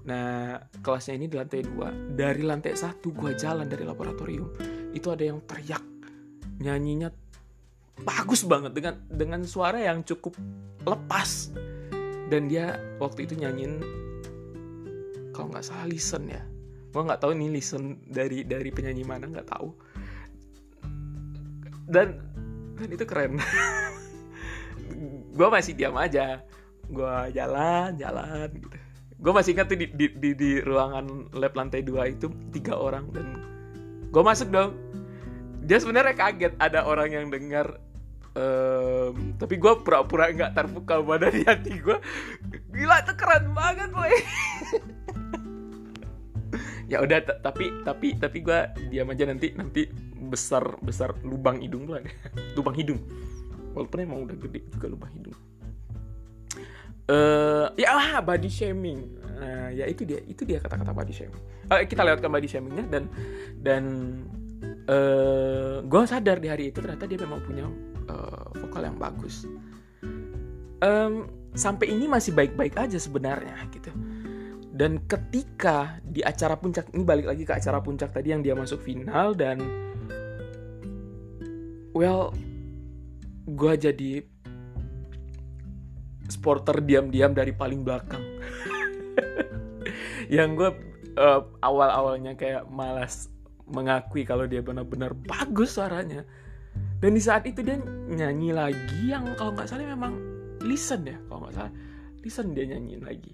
Nah 0.07 0.55
kelasnya 0.79 1.19
ini 1.19 1.27
di 1.27 1.35
lantai 1.35 1.67
dua. 1.67 1.91
Dari 1.91 2.41
lantai 2.41 2.73
satu 2.79 3.11
gua 3.11 3.35
jalan 3.35 3.67
dari 3.67 3.83
laboratorium 3.83 4.72
itu 4.93 5.09
ada 5.09 5.25
yang 5.25 5.41
teriak. 5.43 5.81
Nyanyinya 6.61 7.09
bagus 8.01 8.41
banget 8.45 8.73
dengan 8.73 8.95
dengan 9.09 9.41
suara 9.45 9.81
yang 9.81 10.05
cukup 10.05 10.37
lepas. 10.85 11.51
Dan 12.29 12.49
dia 12.49 12.79
waktu 12.97 13.29
itu 13.29 13.37
nyanyiin 13.37 13.83
kalau 15.33 15.49
nggak 15.49 15.65
salah 15.65 15.89
listen 15.89 16.29
ya. 16.29 16.41
Gue 16.93 17.01
nggak 17.01 17.21
tahu 17.25 17.33
ini 17.33 17.49
listen 17.49 17.97
dari 18.05 18.45
dari 18.45 18.69
penyanyi 18.69 19.03
mana 19.03 19.25
nggak 19.25 19.49
tahu. 19.49 19.69
Dan 21.89 22.21
dan 22.77 22.89
itu 22.89 23.05
keren. 23.05 23.37
Gue 25.37 25.47
masih 25.49 25.73
diam 25.73 25.97
aja. 25.97 26.41
Gue 26.85 27.33
jalan 27.33 27.97
jalan 27.97 28.49
gitu. 28.53 28.77
Gue 29.23 29.31
masih 29.31 29.55
ingat 29.55 29.71
tuh 29.71 29.79
di, 29.79 29.87
di, 29.87 30.07
di, 30.19 30.29
di 30.35 30.51
ruangan 30.59 31.31
lab 31.31 31.55
lantai 31.55 31.79
dua 31.79 32.11
itu 32.11 32.27
tiga 32.51 32.75
orang 32.75 33.07
dan 33.15 33.52
gue 34.13 34.21
masuk 34.21 34.53
dong. 34.53 34.77
Dia 35.65 35.81
sebenarnya 35.81 36.13
kaget 36.13 36.53
ada 36.61 36.85
orang 36.85 37.09
yang 37.09 37.25
dengar 37.33 37.81
um, 38.37 39.33
tapi 39.41 39.57
gue 39.57 39.73
pura-pura 39.81 40.29
nggak 40.29 40.53
terpukau 40.53 41.01
pada 41.01 41.33
di 41.33 41.41
hati 41.41 41.81
gue 41.81 41.97
gila 42.69 43.01
itu 43.01 43.13
keren 43.17 43.51
banget 43.57 43.89
boy. 43.89 44.13
Ya 46.83 47.01
udah 47.01 47.25
tapi 47.41 47.73
tapi 47.81 48.13
tapi 48.21 48.45
gue 48.45 48.59
diam 48.93 49.09
aja 49.09 49.25
nanti 49.25 49.49
nanti 49.57 49.89
besar 50.29 50.77
besar 50.83 51.15
lubang 51.25 51.57
hidung 51.57 51.89
gue 51.89 52.05
lubang 52.59 52.77
hidung. 52.77 53.01
Walaupun 53.73 53.97
emang 54.05 54.29
udah 54.29 54.37
gede 54.37 54.61
juga 54.69 54.93
lubang 54.93 55.09
hidung 55.17 55.33
uh, 57.09 57.67
ya 57.75 57.89
ah 57.91 58.21
body 58.23 58.49
shaming. 58.51 59.07
Nah, 59.33 59.73
ya 59.73 59.89
itu 59.89 60.07
dia 60.07 60.23
itu 60.23 60.47
dia 60.47 60.61
kata-kata 60.61 60.95
body 60.95 61.13
shaming. 61.13 61.43
Uh, 61.67 61.83
kita 61.83 62.05
lewatkan 62.05 62.29
body 62.31 62.47
shamingnya 62.47 62.85
dan 62.87 63.03
dan 63.59 63.83
uh, 64.87 64.93
eh, 64.93 65.75
gue 65.83 66.01
sadar 66.07 66.37
di 66.39 66.47
hari 66.47 66.71
itu 66.71 66.79
ternyata 66.79 67.07
dia 67.07 67.19
memang 67.19 67.39
punya 67.43 67.65
uh, 68.07 68.47
vokal 68.59 68.83
yang 68.87 68.97
bagus. 68.99 69.47
Um, 70.83 71.31
sampai 71.55 71.95
ini 71.95 72.11
masih 72.11 72.35
baik-baik 72.35 72.75
aja 72.75 72.99
sebenarnya 72.99 73.55
gitu. 73.71 73.91
Dan 74.73 75.05
ketika 75.05 76.01
di 76.01 76.25
acara 76.25 76.57
puncak 76.57 76.89
ini 76.97 77.05
balik 77.05 77.29
lagi 77.29 77.45
ke 77.45 77.53
acara 77.53 77.77
puncak 77.79 78.09
tadi 78.09 78.33
yang 78.33 78.41
dia 78.41 78.57
masuk 78.57 78.81
final 78.81 79.37
dan 79.37 79.61
well 81.93 82.33
gue 83.45 83.73
jadi 83.77 84.25
supporter 86.33 86.81
diam-diam 86.81 87.31
dari 87.37 87.53
paling 87.53 87.85
belakang. 87.85 88.25
Yang 90.35 90.49
gue 90.57 90.69
uh, 91.21 91.45
awal-awalnya 91.61 92.33
kayak 92.33 92.65
malas 92.73 93.29
mengakui 93.69 94.25
kalau 94.25 94.49
dia 94.49 94.65
benar-benar 94.65 95.13
bagus 95.13 95.77
suaranya. 95.77 96.25
Dan 96.97 97.13
di 97.13 97.21
saat 97.21 97.45
itu 97.45 97.61
dia 97.61 97.77
nyanyi 98.09 98.49
lagi 98.55 99.13
yang 99.13 99.29
kalau 99.37 99.53
nggak 99.53 99.69
salah 99.69 99.85
memang 99.85 100.17
listen 100.65 101.05
ya 101.05 101.17
kalau 101.29 101.45
nggak 101.45 101.55
salah. 101.55 101.73
Listen 102.25 102.57
dia 102.57 102.65
nyanyiin 102.65 103.03
lagi. 103.05 103.31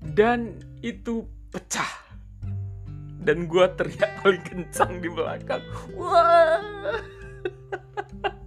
Dan 0.00 0.56
itu 0.80 1.28
pecah. 1.52 2.08
Dan 3.20 3.44
gue 3.44 3.66
teriak 3.76 4.24
paling 4.24 4.40
kencang 4.48 4.96
di 5.04 5.08
belakang. 5.12 5.60
Wah 5.92 6.64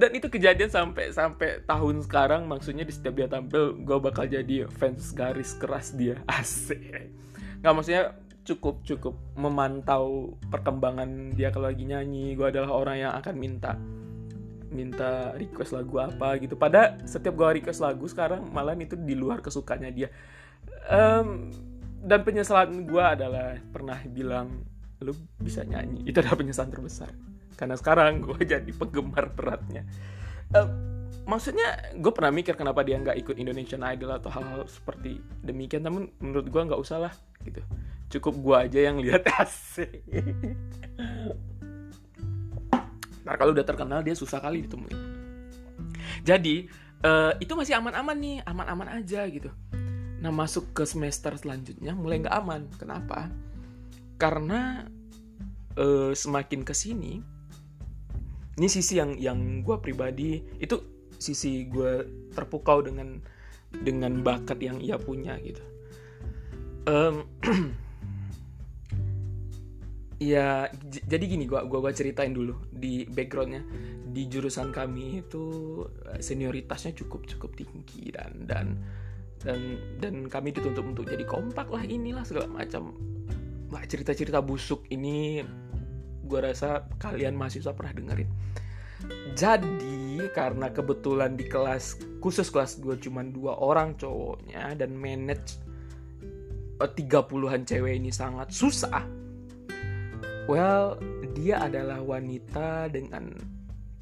dan 0.00 0.16
itu 0.16 0.32
kejadian 0.32 0.72
sampai 0.72 1.12
sampai 1.12 1.60
tahun 1.68 2.00
sekarang 2.00 2.48
maksudnya 2.48 2.88
di 2.88 2.92
setiap 2.96 3.20
dia 3.20 3.28
tampil 3.28 3.76
gue 3.76 3.98
bakal 4.00 4.24
jadi 4.24 4.64
fans 4.80 5.12
garis 5.12 5.52
keras 5.60 5.92
dia. 5.92 6.16
Asik. 6.40 7.12
Nggak 7.60 7.74
maksudnya 7.76 8.04
cukup 8.40 8.80
cukup 8.88 9.14
memantau 9.36 10.34
perkembangan 10.48 11.36
dia 11.36 11.52
kalau 11.52 11.68
lagi 11.68 11.84
nyanyi. 11.84 12.32
Gue 12.32 12.48
adalah 12.48 12.72
orang 12.72 12.96
yang 13.04 13.12
akan 13.12 13.34
minta 13.36 13.76
minta 14.72 15.36
request 15.36 15.76
lagu 15.76 16.00
apa 16.00 16.40
gitu. 16.40 16.56
Pada 16.56 16.96
setiap 17.04 17.36
gue 17.36 17.60
request 17.60 17.84
lagu 17.84 18.08
sekarang 18.08 18.48
malah 18.48 18.72
itu 18.80 18.96
di 18.96 19.12
luar 19.12 19.44
kesukanya 19.44 19.92
dia. 19.92 20.08
Um, 20.88 21.52
dan 22.00 22.24
penyesalan 22.24 22.88
gue 22.88 23.04
adalah 23.04 23.60
pernah 23.68 24.00
bilang 24.08 24.64
lu 25.04 25.12
bisa 25.36 25.60
nyanyi. 25.68 26.08
Itu 26.08 26.24
adalah 26.24 26.40
penyesalan 26.40 26.72
terbesar 26.72 27.29
karena 27.60 27.76
sekarang 27.76 28.24
gue 28.24 28.40
jadi 28.56 28.70
penggemar 28.72 29.28
beratnya 29.36 29.84
um, 30.56 30.68
maksudnya 31.28 31.92
gue 31.92 32.12
pernah 32.16 32.32
mikir 32.32 32.56
kenapa 32.56 32.80
dia 32.80 32.96
nggak 32.96 33.20
ikut 33.20 33.36
Indonesian 33.36 33.84
Idol 33.84 34.16
atau 34.16 34.32
hal-hal 34.32 34.64
seperti 34.64 35.20
demikian 35.44 35.84
namun 35.84 36.08
menurut 36.18 36.48
gue 36.48 36.62
nggak 36.72 36.80
usah 36.80 37.06
lah 37.06 37.14
gitu 37.44 37.60
cukup 38.10 38.34
gue 38.40 38.56
aja 38.56 38.80
yang 38.88 38.96
lihat 38.98 39.28
asik 39.44 40.00
Nah 43.30 43.38
kalau 43.38 43.54
udah 43.54 43.62
terkenal 43.62 44.02
dia 44.02 44.18
susah 44.18 44.42
kali 44.42 44.66
ditemuin. 44.66 44.98
Jadi 46.26 46.66
uh, 47.06 47.38
itu 47.38 47.54
masih 47.54 47.78
aman-aman 47.78 48.16
nih, 48.18 48.36
aman-aman 48.42 48.88
aja 49.00 49.22
gitu. 49.30 49.54
Nah 50.18 50.34
masuk 50.34 50.74
ke 50.74 50.82
semester 50.82 51.30
selanjutnya 51.38 51.94
mulai 51.94 52.26
nggak 52.26 52.36
aman. 52.42 52.66
Kenapa? 52.74 53.30
Karena 54.18 54.84
uh, 55.78 56.10
semakin 56.10 56.66
ke 56.66 56.74
sini, 56.74 57.22
ini 58.58 58.66
sisi 58.66 58.98
yang 58.98 59.14
yang 59.20 59.62
gue 59.62 59.76
pribadi 59.78 60.42
itu 60.58 61.06
sisi 61.20 61.68
gue 61.68 62.06
terpukau 62.32 62.82
dengan 62.82 63.20
dengan 63.70 64.18
bakat 64.26 64.58
yang 64.58 64.82
ia 64.82 64.98
punya 64.98 65.38
gitu. 65.38 65.62
Um, 66.90 67.28
ya 70.20 70.68
jadi 70.84 71.24
gini 71.24 71.48
gua 71.48 71.64
gua 71.64 71.80
gua 71.80 71.92
ceritain 71.96 72.36
dulu 72.36 72.52
di 72.68 73.08
backgroundnya 73.08 73.64
di 74.12 74.28
jurusan 74.28 74.68
kami 74.68 75.24
itu 75.24 75.44
eh, 76.12 76.20
senioritasnya 76.20 76.92
cukup 76.92 77.24
cukup 77.24 77.56
tinggi 77.56 78.12
dan 78.12 78.44
dan 78.44 78.66
dan 79.40 79.80
dan 79.96 80.14
kami 80.28 80.52
dituntut 80.52 80.84
untuk 80.84 81.08
jadi 81.08 81.24
kompak 81.24 81.72
lah 81.72 81.80
inilah 81.80 82.20
segala 82.28 82.52
macam 82.52 82.92
cerita-cerita 83.70 84.44
busuk 84.44 84.84
ini 84.92 85.40
gua 86.30 86.54
rasa 86.54 86.86
kalian 87.02 87.34
masih 87.34 87.58
bisa 87.66 87.74
pernah 87.74 87.90
dengerin 87.98 88.30
jadi 89.34 90.30
karena 90.30 90.70
kebetulan 90.70 91.34
di 91.34 91.48
kelas 91.48 91.98
khusus 92.20 92.52
kelas 92.52 92.78
gue 92.78 92.94
cuma 93.00 93.24
dua 93.24 93.56
orang 93.56 93.96
cowoknya 93.96 94.76
dan 94.76 94.92
manage 94.92 95.56
eh, 96.78 96.90
tiga 96.94 97.24
puluhan 97.24 97.64
cewek 97.64 97.96
ini 97.96 98.12
sangat 98.12 98.52
susah 98.52 99.20
Well, 100.50 100.98
dia 101.30 101.62
adalah 101.62 102.02
wanita 102.02 102.90
dengan 102.90 103.30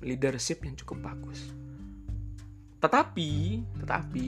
leadership 0.00 0.64
yang 0.64 0.80
cukup 0.80 1.12
bagus. 1.12 1.52
Tetapi, 2.80 3.60
tetapi 3.84 4.26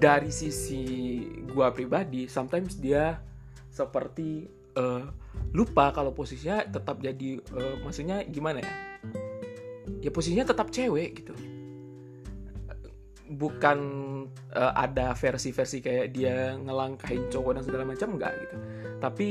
dari 0.00 0.32
sisi 0.32 1.20
gua 1.52 1.68
pribadi, 1.68 2.32
sometimes 2.32 2.80
dia 2.80 3.20
seperti 3.68 4.48
uh, 4.76 5.02
lupa 5.56 5.90
kalau 5.90 6.12
posisinya 6.12 6.62
tetap 6.68 7.00
jadi, 7.00 7.40
uh, 7.52 7.82
maksudnya 7.82 8.22
gimana 8.28 8.62
ya? 8.62 8.72
Ya 10.04 10.10
posisinya 10.12 10.46
tetap 10.46 10.70
cewek 10.70 11.24
gitu. 11.24 11.34
Bukan 13.26 13.78
uh, 14.54 14.72
ada 14.76 15.16
versi-versi 15.18 15.82
kayak 15.82 16.14
dia 16.14 16.54
ngelangkahin 16.54 17.26
cowok 17.26 17.58
dan 17.58 17.62
segala 17.66 17.84
macam 17.88 18.08
enggak 18.14 18.32
gitu. 18.38 18.56
Tapi 19.02 19.28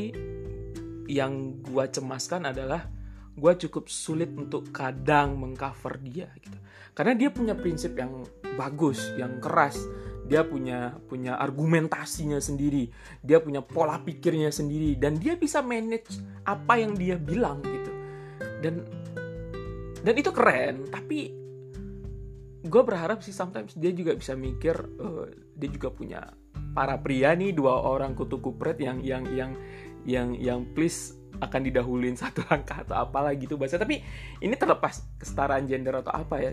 yang 1.05 1.61
gue 1.61 1.85
cemaskan 1.85 2.49
adalah 2.49 2.89
gue 3.35 3.53
cukup 3.67 3.91
sulit 3.91 4.31
untuk 4.31 4.71
kadang 4.71 5.35
mengcover 5.35 5.99
dia 5.99 6.31
gitu 6.39 6.55
karena 6.95 7.13
dia 7.13 7.29
punya 7.29 7.51
prinsip 7.51 7.99
yang 7.99 8.23
bagus 8.55 9.11
yang 9.19 9.43
keras 9.43 9.75
dia 10.25 10.41
punya 10.41 10.97
punya 11.05 11.37
argumentasinya 11.37 12.41
sendiri. 12.41 12.89
Dia 13.21 13.37
punya 13.37 13.61
pola 13.61 14.01
pikirnya 14.01 14.49
sendiri. 14.49 14.97
Dan 14.97 15.21
dia 15.21 15.37
bisa 15.37 15.61
manage 15.61 16.17
apa 16.49 16.81
yang 16.81 16.97
dia 16.97 17.15
bilang 17.21 17.61
gitu. 17.61 17.91
Dan 18.61 18.81
dan 20.01 20.13
itu 20.17 20.33
keren. 20.33 20.89
Tapi 20.89 21.29
gue 22.65 22.81
berharap 22.81 23.21
sih 23.21 23.29
sometimes 23.29 23.77
dia 23.77 23.93
juga 23.93 24.17
bisa 24.17 24.33
mikir 24.33 24.73
uh, 24.97 25.29
dia 25.53 25.69
juga 25.69 25.93
punya 25.93 26.25
para 26.73 26.97
pria 26.97 27.37
nih 27.37 27.53
dua 27.53 27.85
orang 27.85 28.17
kutu 28.17 28.41
kupret 28.41 28.81
yang 28.81 29.05
yang 29.05 29.21
yang 29.29 29.53
yang 30.09 30.33
yang 30.33 30.59
please 30.73 31.13
akan 31.37 31.69
didahuluin 31.69 32.17
satu 32.21 32.41
langkah 32.49 32.81
atau 32.81 32.97
apalah 32.97 33.37
gitu 33.37 33.61
bahasa. 33.61 33.77
Tapi 33.77 34.01
ini 34.41 34.57
terlepas 34.57 35.05
kesetaraan 35.21 35.69
gender 35.69 36.01
atau 36.01 36.17
apa 36.17 36.41
ya. 36.41 36.51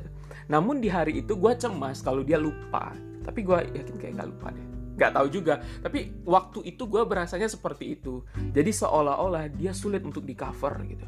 Namun 0.53 0.85
di 0.85 0.93
hari 0.93 1.25
itu 1.25 1.41
gue 1.41 1.53
cemas 1.57 2.05
kalau 2.05 2.21
dia 2.21 2.37
lupa 2.37 2.93
tapi 3.23 3.47
gue 3.47 3.59
yakin 3.79 3.97
kayak 3.99 4.13
nggak 4.19 4.29
lupa 4.29 4.49
deh. 4.53 4.67
Nggak 4.93 5.13
tahu 5.17 5.27
juga. 5.33 5.55
Tapi 5.81 5.99
waktu 6.27 6.59
itu 6.69 6.83
gue 6.85 7.03
berasanya 7.07 7.49
seperti 7.49 7.97
itu. 7.97 8.23
Jadi 8.53 8.71
seolah-olah 8.71 9.49
dia 9.55 9.73
sulit 9.73 10.05
untuk 10.05 10.27
di 10.27 10.37
cover 10.37 10.75
gitu. 10.85 11.07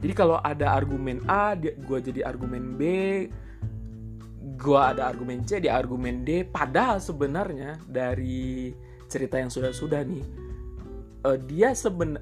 Jadi 0.00 0.12
kalau 0.16 0.40
ada 0.40 0.72
argumen 0.72 1.24
A 1.28 1.52
gue 1.56 1.98
jadi 2.00 2.24
argumen 2.24 2.76
B 2.76 2.82
gue 4.60 4.76
ada 4.80 5.08
argumen 5.08 5.44
C 5.48 5.60
dia 5.60 5.76
argumen 5.76 6.24
D. 6.24 6.44
Padahal 6.44 7.00
sebenarnya 7.00 7.80
dari 7.88 8.72
cerita 9.08 9.40
yang 9.40 9.48
sudah-sudah 9.48 10.00
nih 10.04 10.24
uh, 11.24 11.38
dia 11.40 11.72
seben 11.76 12.16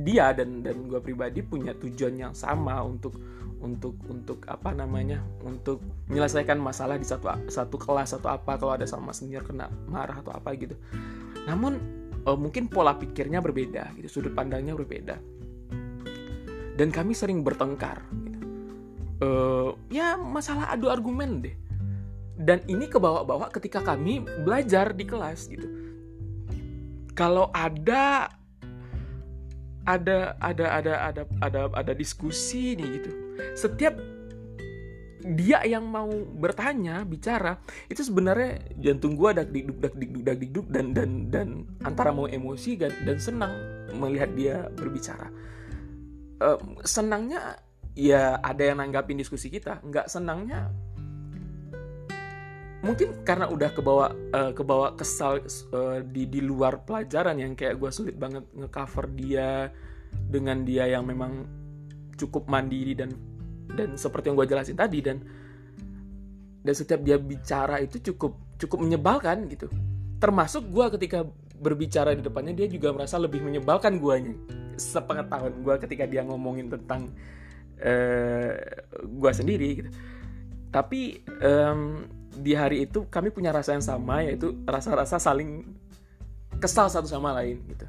dia 0.00 0.32
dan 0.32 0.64
dan 0.64 0.88
gue 0.88 1.00
pribadi 1.02 1.44
punya 1.44 1.76
tujuan 1.76 2.14
yang 2.16 2.34
sama 2.34 2.80
untuk 2.80 3.16
untuk 3.60 3.92
untuk 4.08 4.40
apa 4.48 4.72
namanya 4.72 5.20
untuk 5.44 5.84
menyelesaikan 6.08 6.56
masalah 6.56 6.96
di 6.96 7.04
satu 7.04 7.28
satu 7.46 7.76
kelas 7.76 8.16
atau 8.16 8.32
apa 8.32 8.56
kalau 8.56 8.72
ada 8.72 8.88
sama 8.88 9.12
senior 9.12 9.44
kena 9.44 9.68
marah 9.86 10.16
atau 10.16 10.32
apa 10.32 10.56
gitu. 10.56 10.74
Namun 11.44 11.76
uh, 12.24 12.36
mungkin 12.36 12.72
pola 12.72 12.96
pikirnya 12.96 13.44
berbeda 13.44 13.92
gitu 14.00 14.08
sudut 14.08 14.32
pandangnya 14.32 14.72
berbeda. 14.72 15.16
Dan 16.80 16.88
kami 16.88 17.12
sering 17.12 17.44
bertengkar 17.44 18.00
gitu. 18.24 18.38
uh, 19.20 19.70
ya 19.92 20.16
masalah 20.16 20.72
adu 20.72 20.88
argumen 20.88 21.44
deh. 21.44 21.56
Dan 22.40 22.64
ini 22.72 22.88
kebawa-bawa 22.88 23.52
ketika 23.52 23.84
kami 23.84 24.24
belajar 24.24 24.96
di 24.96 25.04
kelas 25.04 25.52
gitu. 25.52 25.68
Kalau 27.12 27.52
ada 27.52 28.32
ada 29.88 30.36
ada 30.40 30.66
ada 30.76 30.92
ada 31.08 31.22
ada 31.40 31.60
ada 31.72 31.92
diskusi 31.96 32.76
nih 32.76 32.88
gitu. 33.00 33.10
Setiap 33.56 33.96
dia 35.20 35.60
yang 35.68 35.84
mau 35.84 36.08
bertanya 36.40 37.04
bicara 37.04 37.60
itu 37.92 38.00
sebenarnya 38.00 38.64
jantung 38.80 39.20
gua 39.20 39.36
dak 39.36 39.52
dikduk 39.52 39.78
dak 39.78 39.94
dikduk 39.96 40.22
dak 40.24 40.36
dikduk 40.40 40.66
dan 40.72 40.96
dan 40.96 41.10
dan 41.28 41.48
antara 41.84 42.08
mau 42.08 42.24
emosi 42.24 42.80
dan 42.80 42.92
dan 43.04 43.20
senang 43.20 43.52
melihat 43.92 44.30
dia 44.32 44.56
berbicara. 44.72 45.28
Uh, 46.40 46.56
senangnya 46.88 47.60
ya 47.92 48.40
ada 48.40 48.62
yang 48.64 48.80
nanggapin 48.80 49.20
diskusi 49.20 49.52
kita. 49.52 49.84
Nggak 49.84 50.08
senangnya 50.08 50.72
mungkin 52.80 53.12
karena 53.28 53.44
udah 53.44 53.70
kebawa 53.76 54.06
uh, 54.32 54.52
kebawa 54.56 54.96
kesal 54.96 55.44
uh, 55.76 56.00
di 56.00 56.24
di 56.24 56.40
luar 56.40 56.80
pelajaran 56.88 57.36
yang 57.36 57.52
kayak 57.52 57.76
gue 57.76 57.90
sulit 57.92 58.16
banget 58.16 58.44
ngecover 58.56 59.04
dia 59.12 59.68
dengan 60.10 60.64
dia 60.64 60.88
yang 60.88 61.04
memang 61.04 61.44
cukup 62.16 62.48
mandiri 62.48 62.96
dan 62.96 63.12
dan 63.76 63.94
seperti 64.00 64.32
yang 64.32 64.36
gue 64.40 64.48
jelasin 64.48 64.76
tadi 64.80 64.98
dan 65.04 65.20
dan 66.60 66.74
setiap 66.76 67.00
dia 67.04 67.16
bicara 67.20 67.80
itu 67.80 68.00
cukup 68.12 68.36
cukup 68.60 68.78
menyebalkan 68.80 69.48
gitu. 69.48 69.68
Termasuk 70.20 70.68
gue 70.68 70.86
ketika 71.00 71.24
berbicara 71.60 72.16
di 72.16 72.24
depannya 72.24 72.56
dia 72.56 72.68
juga 72.68 72.92
merasa 72.96 73.20
lebih 73.20 73.44
menyebalkan 73.44 74.00
guanya 74.00 74.32
sepengetahuan 74.80 75.60
gue 75.60 75.74
ketika 75.84 76.08
dia 76.08 76.24
ngomongin 76.24 76.72
tentang 76.72 77.12
uh, 77.84 78.52
gue 79.04 79.32
sendiri 79.36 79.68
gitu. 79.84 79.90
Tapi 80.72 81.20
um, 81.44 82.08
di 82.30 82.54
hari 82.54 82.86
itu 82.86 83.06
kami 83.10 83.34
punya 83.34 83.50
rasa 83.50 83.74
yang 83.74 83.84
sama 83.84 84.22
yaitu 84.22 84.54
rasa-rasa 84.64 85.18
saling 85.18 85.66
kesal 86.62 86.86
satu 86.86 87.08
sama 87.10 87.34
lain 87.34 87.58
gitu. 87.66 87.86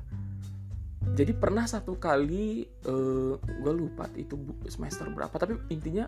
Jadi 1.12 1.36
pernah 1.36 1.68
satu 1.68 2.00
kali 2.00 2.66
uh, 2.88 3.36
eh, 3.36 3.60
gue 3.62 3.74
lupa 3.74 4.08
itu 4.16 4.40
semester 4.72 5.12
berapa 5.12 5.34
tapi 5.36 5.60
intinya 5.68 6.08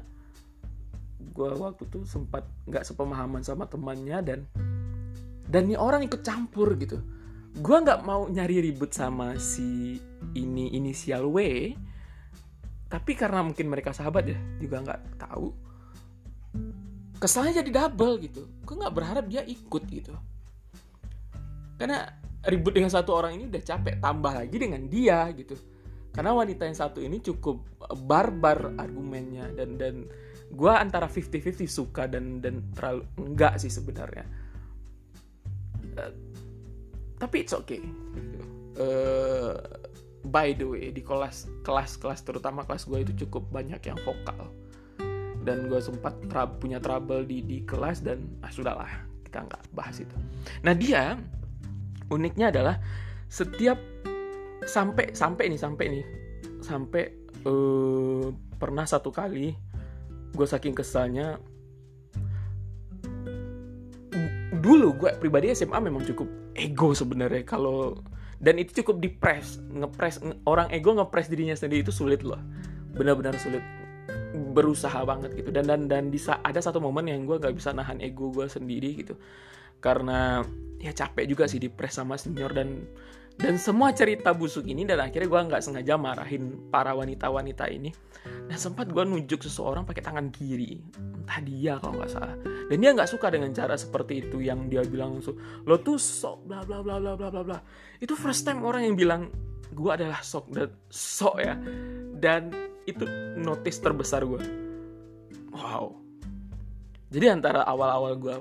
gue 1.20 1.50
waktu 1.50 1.90
itu 1.90 2.06
sempat 2.06 2.46
nggak 2.70 2.86
sepemahaman 2.86 3.42
sama 3.42 3.66
temannya 3.66 4.20
dan 4.22 4.40
dan 5.50 5.68
nih 5.68 5.78
orang 5.78 6.06
ikut 6.08 6.24
campur 6.24 6.74
gitu. 6.80 7.04
Gue 7.54 7.78
nggak 7.84 8.02
mau 8.02 8.26
nyari 8.26 8.66
ribut 8.66 8.96
sama 8.96 9.38
si 9.38 10.02
ini 10.34 10.74
inisial 10.74 11.30
W 11.30 11.38
tapi 12.94 13.18
karena 13.18 13.42
mungkin 13.42 13.74
mereka 13.74 13.90
sahabat 13.90 14.30
ya 14.30 14.38
juga 14.62 14.86
nggak 14.86 15.02
tahu 15.18 15.50
kesalnya 17.24 17.64
jadi 17.64 17.72
double 17.72 18.20
gitu. 18.20 18.44
Gue 18.68 18.76
nggak 18.76 18.92
berharap 18.92 19.26
dia 19.32 19.48
ikut 19.48 19.84
gitu. 19.88 20.12
Karena 21.80 22.04
ribut 22.44 22.76
dengan 22.76 22.92
satu 22.92 23.16
orang 23.16 23.40
ini 23.40 23.48
udah 23.48 23.64
capek 23.64 24.04
tambah 24.04 24.34
lagi 24.36 24.58
dengan 24.60 24.84
dia 24.92 25.32
gitu. 25.32 25.56
Karena 26.12 26.36
wanita 26.36 26.68
yang 26.68 26.76
satu 26.76 27.00
ini 27.00 27.24
cukup 27.24 27.64
barbar 28.04 28.76
argumennya 28.76 29.56
dan 29.56 29.80
dan 29.80 29.96
gue 30.52 30.74
antara 30.76 31.08
50-50 31.08 31.66
suka 31.66 32.12
dan 32.12 32.44
dan 32.44 32.60
terlalu 32.76 33.08
enggak 33.16 33.56
sih 33.64 33.72
sebenarnya. 33.72 34.28
Uh, 35.96 36.12
tapi 37.24 37.46
it's 37.46 37.56
okay 37.56 37.80
uh, 38.80 39.56
by 40.28 40.52
the 40.56 40.66
way 40.66 40.90
di 40.90 41.00
kelas 41.00 41.48
kelas 41.62 42.00
kelas 42.00 42.24
terutama 42.24 42.66
kelas 42.66 42.88
gue 42.88 43.00
itu 43.04 43.14
cukup 43.26 43.48
banyak 43.52 43.80
yang 43.84 44.00
vokal 44.02 44.50
dan 45.44 45.68
gue 45.68 45.80
sempat 45.84 46.16
tra 46.32 46.48
punya 46.48 46.80
trouble 46.80 47.28
di 47.28 47.44
di 47.44 47.58
kelas 47.68 48.02
dan 48.02 48.24
ah 48.40 48.52
sudahlah 48.52 48.90
kita 49.28 49.44
nggak 49.44 49.64
bahas 49.76 50.00
itu. 50.00 50.16
Nah 50.64 50.74
dia 50.74 51.20
uniknya 52.12 52.50
adalah 52.50 52.80
setiap 53.28 53.80
sampai 54.64 55.12
sampai 55.12 55.52
nih 55.52 55.60
sampai 55.60 55.86
nih 55.92 56.06
sampai 56.64 57.04
uh, 57.44 58.32
pernah 58.56 58.88
satu 58.88 59.12
kali 59.12 59.52
gue 60.34 60.48
saking 60.48 60.74
kesalnya 60.74 61.38
dulu 64.64 64.96
gue 64.96 65.12
pribadi 65.20 65.52
SMA 65.52 65.76
memang 65.84 66.08
cukup 66.08 66.56
ego 66.56 66.96
sebenarnya 66.96 67.44
kalau 67.44 68.00
dan 68.40 68.56
itu 68.60 68.84
cukup 68.84 69.04
dipres 69.04 69.60
ngepres 69.72 70.24
orang 70.48 70.72
ego 70.72 70.96
ngepres 70.96 71.28
dirinya 71.28 71.56
sendiri 71.56 71.84
itu 71.84 71.92
sulit 71.92 72.24
loh. 72.24 72.40
Benar-benar 72.94 73.36
sulit 73.40 73.64
berusaha 74.34 74.98
banget 75.06 75.38
gitu. 75.38 75.54
Dan 75.54 75.70
dan 75.70 75.86
dan 75.86 76.10
di 76.10 76.18
ada 76.22 76.60
satu 76.60 76.82
momen 76.82 77.06
yang 77.06 77.24
gue 77.30 77.38
nggak 77.38 77.54
bisa 77.54 77.72
nahan 77.72 78.02
ego 78.02 78.34
gue 78.34 78.50
sendiri 78.50 78.98
gitu. 78.98 79.14
Karena 79.78 80.42
ya 80.82 80.92
capek 80.92 81.30
juga 81.30 81.46
sih 81.46 81.62
di 81.62 81.70
press 81.70 82.02
sama 82.02 82.18
senior 82.18 82.52
dan 82.52 82.84
dan 83.34 83.58
semua 83.58 83.90
cerita 83.98 84.30
busuk 84.30 84.70
ini 84.70 84.86
dan 84.86 85.02
akhirnya 85.02 85.26
gue 85.26 85.42
nggak 85.50 85.64
sengaja 85.66 85.98
marahin 85.98 86.70
para 86.70 86.94
wanita-wanita 86.94 87.66
ini. 87.70 87.90
Dan 88.24 88.56
sempat 88.56 88.88
gue 88.94 89.04
nunjuk 89.04 89.42
seseorang 89.44 89.84
pakai 89.84 90.06
tangan 90.06 90.30
kiri. 90.30 90.80
Entah 90.96 91.40
dia 91.42 91.76
kalau 91.82 91.98
nggak 91.98 92.12
salah. 92.14 92.38
Dan 92.70 92.78
dia 92.78 92.92
nggak 92.94 93.10
suka 93.10 93.34
dengan 93.34 93.52
cara 93.52 93.74
seperti 93.76 94.24
itu 94.28 94.40
yang 94.40 94.70
dia 94.70 94.86
bilang 94.86 95.20
langsung 95.20 95.36
lo 95.66 95.82
tuh 95.82 95.98
sok 95.98 96.46
bla 96.48 96.62
bla 96.64 96.80
bla 96.86 97.02
bla 97.02 97.14
bla 97.18 97.28
bla 97.34 97.42
bla. 97.42 97.60
Itu 97.98 98.14
first 98.14 98.46
time 98.46 98.62
orang 98.64 98.86
yang 98.86 98.96
bilang 98.96 99.34
gue 99.74 99.92
adalah 99.92 100.22
sok 100.22 100.54
dan 100.54 100.70
sok 100.94 101.36
ya. 101.42 101.58
Dan 102.14 102.73
itu 102.84 103.08
notice 103.40 103.80
terbesar 103.80 104.28
gue 104.28 104.42
wow. 105.54 105.94
Jadi 107.14 107.30
antara 107.30 107.62
awal-awal 107.70 108.18
gue 108.18 108.36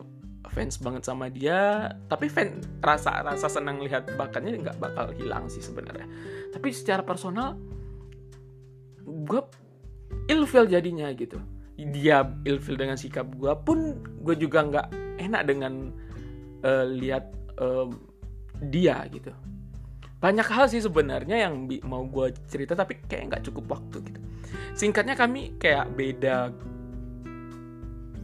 fans 0.52 0.76
banget 0.81 1.09
sama 1.09 1.33
dia 1.33 1.92
tapi 2.12 2.28
fan 2.28 2.61
rasa 2.85 3.24
rasa 3.24 3.48
senang 3.48 3.81
lihat 3.81 4.05
bakatnya 4.20 4.52
nggak 4.57 4.76
bakal 4.81 5.12
hilang 5.12 5.46
sih 5.52 5.61
sebenarnya. 5.61 6.09
Tapi 6.52 6.72
secara 6.72 7.05
personal 7.05 7.61
gue 9.05 9.42
ilfil 10.33 10.66
jadinya 10.68 11.12
gitu. 11.12 11.37
Dia 11.76 12.24
ilfil 12.48 12.81
dengan 12.81 12.96
sikap 12.96 13.28
gue 13.37 13.52
pun 13.64 14.00
gue 14.24 14.37
juga 14.40 14.64
nggak 14.64 14.88
enak 15.20 15.42
dengan 15.44 15.92
uh, 16.64 16.88
lihat 16.88 17.28
uh, 17.61 17.92
dia 18.72 19.05
gitu 19.12 19.33
banyak 20.22 20.46
hal 20.46 20.70
sih 20.70 20.78
sebenarnya 20.78 21.42
yang 21.42 21.66
mau 21.82 22.06
gue 22.06 22.30
cerita 22.46 22.78
tapi 22.78 23.02
kayak 23.11 23.24
nggak 23.26 23.42
cukup 23.50 23.74
waktu 23.78 24.06
gitu. 24.06 24.20
Singkatnya 24.78 25.18
kami 25.18 25.58
kayak 25.58 25.90
beda 25.98 26.54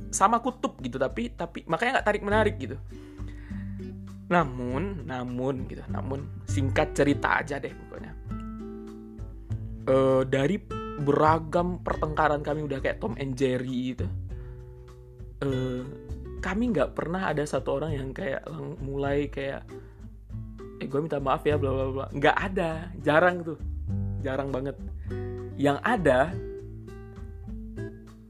sama 0.08 0.40
kutub 0.40 0.78
gitu 0.80 0.96
tapi 0.96 1.34
tapi 1.34 1.66
makanya 1.66 1.98
nggak 1.98 2.06
tarik 2.06 2.22
menarik 2.22 2.56
gitu. 2.62 2.78
Namun 4.30 5.02
namun 5.11 5.66
gitu 5.66 5.82
namun 5.90 6.30
singkat 6.46 6.94
cerita 6.94 7.42
aja 7.42 7.58
deh 7.58 7.74
pokoknya. 7.74 8.12
Uh, 9.88 10.22
dari 10.22 10.61
beragam 11.02 11.80
pertengkaran 11.82 12.46
kami 12.46 12.62
udah 12.62 12.78
kayak 12.78 13.02
Tom 13.02 13.18
and 13.18 13.34
Jerry 13.34 13.96
gitu 13.96 14.06
uh, 15.44 15.82
kami 16.38 16.70
nggak 16.70 16.94
pernah 16.94 17.30
ada 17.30 17.42
satu 17.42 17.82
orang 17.82 17.92
yang 17.94 18.11
kayak 18.14 18.46
mulai 18.78 19.26
kayak 19.26 19.66
eh 20.79 20.87
gue 20.87 21.01
minta 21.03 21.19
maaf 21.19 21.43
ya 21.43 21.59
bla 21.59 21.71
bla 21.71 21.87
bla. 21.91 22.07
Nggak 22.14 22.37
ada. 22.37 22.91
Jarang 23.03 23.43
tuh. 23.43 23.59
Jarang 24.23 24.51
banget. 24.51 24.77
Yang 25.59 25.79
ada 25.83 26.31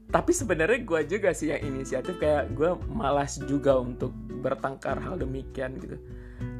tapi 0.09 0.33
sebenarnya 0.33 0.81
gue 0.81 1.01
juga 1.05 1.29
sih 1.37 1.53
yang 1.53 1.61
inisiatif 1.61 2.17
kayak 2.17 2.57
gue 2.57 2.73
malas 2.89 3.37
juga 3.45 3.77
untuk 3.77 4.09
bertengkar 4.41 4.97
hal 4.97 5.21
demikian 5.21 5.77
gitu. 5.77 6.01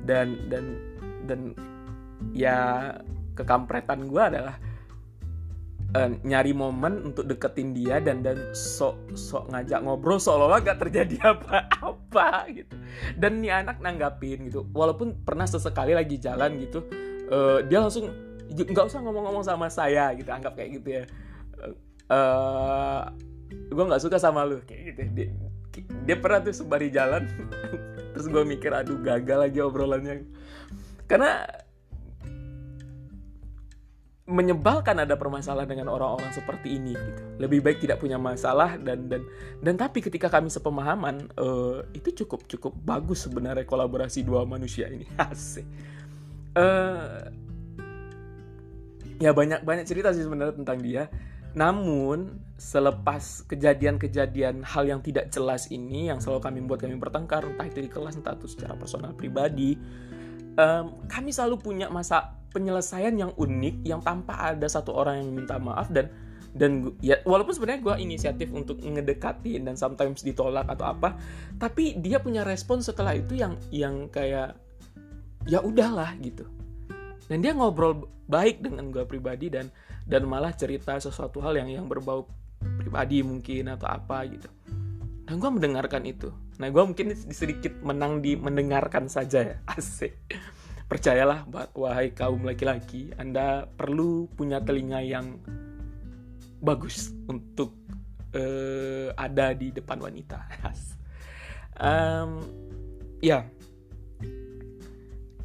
Dan 0.06 0.38
dan 0.54 0.78
dan 1.26 1.58
ya 2.30 2.94
kekampretan 3.34 4.06
gue 4.06 4.22
adalah 4.22 4.62
uh, 5.96 6.10
nyari 6.22 6.54
momen 6.54 7.14
untuk 7.14 7.26
deketin 7.26 7.74
dia 7.74 7.98
dan 7.98 8.22
dan 8.22 8.54
sok 8.54 9.18
sok 9.18 9.50
ngajak 9.50 9.82
ngobrol 9.82 10.22
seolah-olah 10.22 10.62
gak 10.62 10.80
terjadi 10.82 11.16
apa-apa 11.32 12.50
gitu. 12.54 12.76
Dan 13.18 13.42
nih 13.42 13.66
anak 13.66 13.82
nanggapin 13.82 14.50
gitu 14.50 14.66
walaupun 14.74 15.26
pernah 15.26 15.50
sesekali 15.50 15.94
lagi 15.98 16.22
jalan 16.22 16.58
gitu 16.62 16.86
uh, 17.30 17.60
dia 17.66 17.80
langsung 17.82 18.10
nggak 18.50 18.86
usah 18.90 19.00
ngomong-ngomong 19.06 19.46
sama 19.46 19.70
saya 19.70 20.10
gitu 20.18 20.30
anggap 20.34 20.58
kayak 20.58 20.82
gitu 20.82 20.90
ya. 21.02 21.04
Uh, 22.10 23.06
gue 23.70 23.86
nggak 23.86 24.02
suka 24.02 24.18
sama 24.18 24.46
lu 24.46 24.62
kayak 24.66 24.94
gitu. 24.94 25.02
Dia, 25.14 25.28
dia 26.06 26.16
pernah 26.18 26.42
tuh 26.42 26.54
sembari 26.54 26.90
jalan 26.90 27.30
terus 28.14 28.26
gue 28.26 28.44
mikir 28.44 28.74
aduh 28.74 28.98
gagal 29.02 29.38
lagi 29.50 29.60
obrolannya. 29.62 30.26
Karena 31.06 31.46
menyebalkan 34.30 35.02
ada 35.02 35.18
permasalahan 35.18 35.66
dengan 35.66 35.90
orang-orang 35.90 36.30
seperti 36.30 36.78
ini 36.78 36.94
gitu. 36.94 37.22
Lebih 37.42 37.66
baik 37.66 37.82
tidak 37.82 37.98
punya 37.98 38.22
masalah 38.22 38.78
dan 38.78 39.10
dan 39.10 39.26
dan 39.66 39.74
tapi 39.74 40.06
ketika 40.06 40.30
kami 40.30 40.54
sepemahaman 40.54 41.34
uh, 41.42 41.82
itu 41.98 42.14
cukup 42.24 42.46
cukup 42.46 42.78
bagus 42.86 43.26
sebenarnya 43.26 43.66
kolaborasi 43.66 44.22
dua 44.22 44.46
manusia 44.46 44.86
ini. 44.86 45.10
Asik. 45.18 45.66
Uh, 46.54 47.26
ya 49.18 49.34
banyak 49.34 49.66
banyak 49.66 49.90
cerita 49.90 50.14
sih 50.14 50.22
sebenarnya 50.22 50.62
tentang 50.62 50.78
dia. 50.78 51.10
Namun 51.58 52.46
selepas 52.62 53.42
kejadian-kejadian 53.50 54.62
hal 54.62 54.86
yang 54.86 55.02
tidak 55.02 55.34
jelas 55.34 55.74
ini 55.74 56.14
yang 56.14 56.22
selalu 56.22 56.46
kami 56.46 56.58
buat 56.70 56.78
kami 56.78 57.02
bertengkar 57.02 57.50
entah 57.50 57.66
itu 57.66 57.82
di 57.82 57.90
kelas 57.90 58.22
entah 58.22 58.38
itu 58.38 58.46
secara 58.46 58.78
personal 58.78 59.18
pribadi, 59.18 59.74
um, 60.60 61.08
kami 61.08 61.32
selalu 61.32 61.56
punya 61.64 61.88
masa 61.88 62.36
penyelesaian 62.52 63.16
yang 63.16 63.32
unik 63.40 63.88
yang 63.88 64.02
tanpa 64.04 64.36
ada 64.52 64.68
satu 64.68 64.92
orang 64.92 65.24
yang 65.24 65.30
minta 65.32 65.56
maaf 65.56 65.88
dan 65.88 66.12
dan 66.50 66.98
ya 66.98 67.22
walaupun 67.30 67.54
sebenarnya 67.54 67.82
gue 67.86 67.96
inisiatif 68.02 68.50
untuk 68.50 68.82
ngedekatin 68.82 69.70
dan 69.70 69.78
sometimes 69.78 70.26
ditolak 70.26 70.66
atau 70.66 70.90
apa 70.90 71.14
tapi 71.62 72.02
dia 72.02 72.18
punya 72.18 72.42
respon 72.42 72.82
setelah 72.82 73.14
itu 73.14 73.38
yang 73.38 73.54
yang 73.70 74.10
kayak 74.10 74.58
ya 75.46 75.64
udahlah 75.64 76.18
gitu. 76.20 76.44
Dan 77.30 77.46
dia 77.46 77.54
ngobrol 77.54 78.10
baik 78.26 78.66
dengan 78.66 78.90
gue 78.90 79.06
pribadi 79.06 79.54
dan 79.54 79.70
dan 80.10 80.26
malah 80.26 80.50
cerita 80.58 80.98
sesuatu 80.98 81.38
hal 81.46 81.54
yang 81.62 81.70
yang 81.70 81.86
berbau 81.86 82.26
pribadi 82.82 83.22
mungkin 83.22 83.70
atau 83.70 83.86
apa 83.86 84.26
gitu. 84.26 84.50
Dan 85.30 85.38
gue 85.38 85.50
mendengarkan 85.54 86.04
itu 86.10 86.34
nah 86.60 86.68
gue 86.68 86.84
mungkin 86.84 87.16
sedikit 87.32 87.72
menang 87.80 88.20
di 88.20 88.36
mendengarkan 88.36 89.08
saja 89.08 89.56
ya. 89.56 89.58
Asik. 89.80 90.14
Percayalah 90.90 91.46
wahai 91.78 92.12
kaum 92.12 92.44
laki-laki 92.44 93.14
anda 93.16 93.70
perlu 93.70 94.28
punya 94.34 94.60
telinga 94.60 95.00
yang 95.06 95.40
bagus 96.60 97.16
untuk 97.32 97.78
uh, 98.36 99.10
ada 99.16 99.56
di 99.56 99.72
depan 99.74 99.98
wanita. 99.98 100.40
Um, 101.80 102.44
ya. 103.24 103.48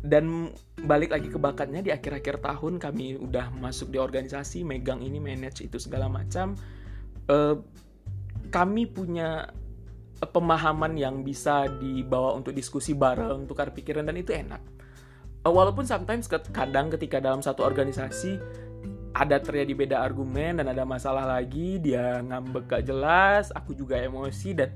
Dan 0.03 0.51
balik 0.83 1.15
lagi 1.15 1.31
ke 1.31 1.39
bakatnya 1.39 1.79
di 1.79 1.95
akhir-akhir 1.95 2.43
tahun 2.43 2.83
kami 2.83 3.23
udah 3.23 3.55
masuk 3.55 3.95
di 3.95 4.03
organisasi 4.03 4.67
megang 4.67 4.99
ini 4.99 5.23
manage 5.23 5.63
itu 5.63 5.79
segala 5.79 6.11
macam. 6.11 6.59
Uh, 7.31 7.63
kami 8.51 8.91
punya 8.91 9.47
pemahaman 10.23 10.95
yang 10.95 11.27
bisa 11.27 11.67
dibawa 11.67 12.39
untuk 12.39 12.55
diskusi 12.55 12.95
bareng 12.95 13.51
tukar 13.51 13.75
pikiran 13.75 14.07
dan 14.07 14.17
itu 14.17 14.31
enak. 14.31 14.63
Uh, 15.45 15.53
walaupun 15.53 15.85
sometimes 15.85 16.31
kadang 16.31 16.89
ketika 16.95 17.21
dalam 17.21 17.43
satu 17.43 17.67
organisasi 17.67 18.39
ada 19.15 19.39
terjadi 19.39 19.73
beda 19.75 19.97
argumen 20.03 20.59
dan 20.59 20.67
ada 20.71 20.83
masalah 20.83 21.27
lagi 21.27 21.79
dia 21.79 22.19
ngambek 22.25 22.67
gak 22.67 22.83
jelas 22.83 23.55
aku 23.55 23.71
juga 23.71 23.95
emosi 23.95 24.59
dan 24.59 24.75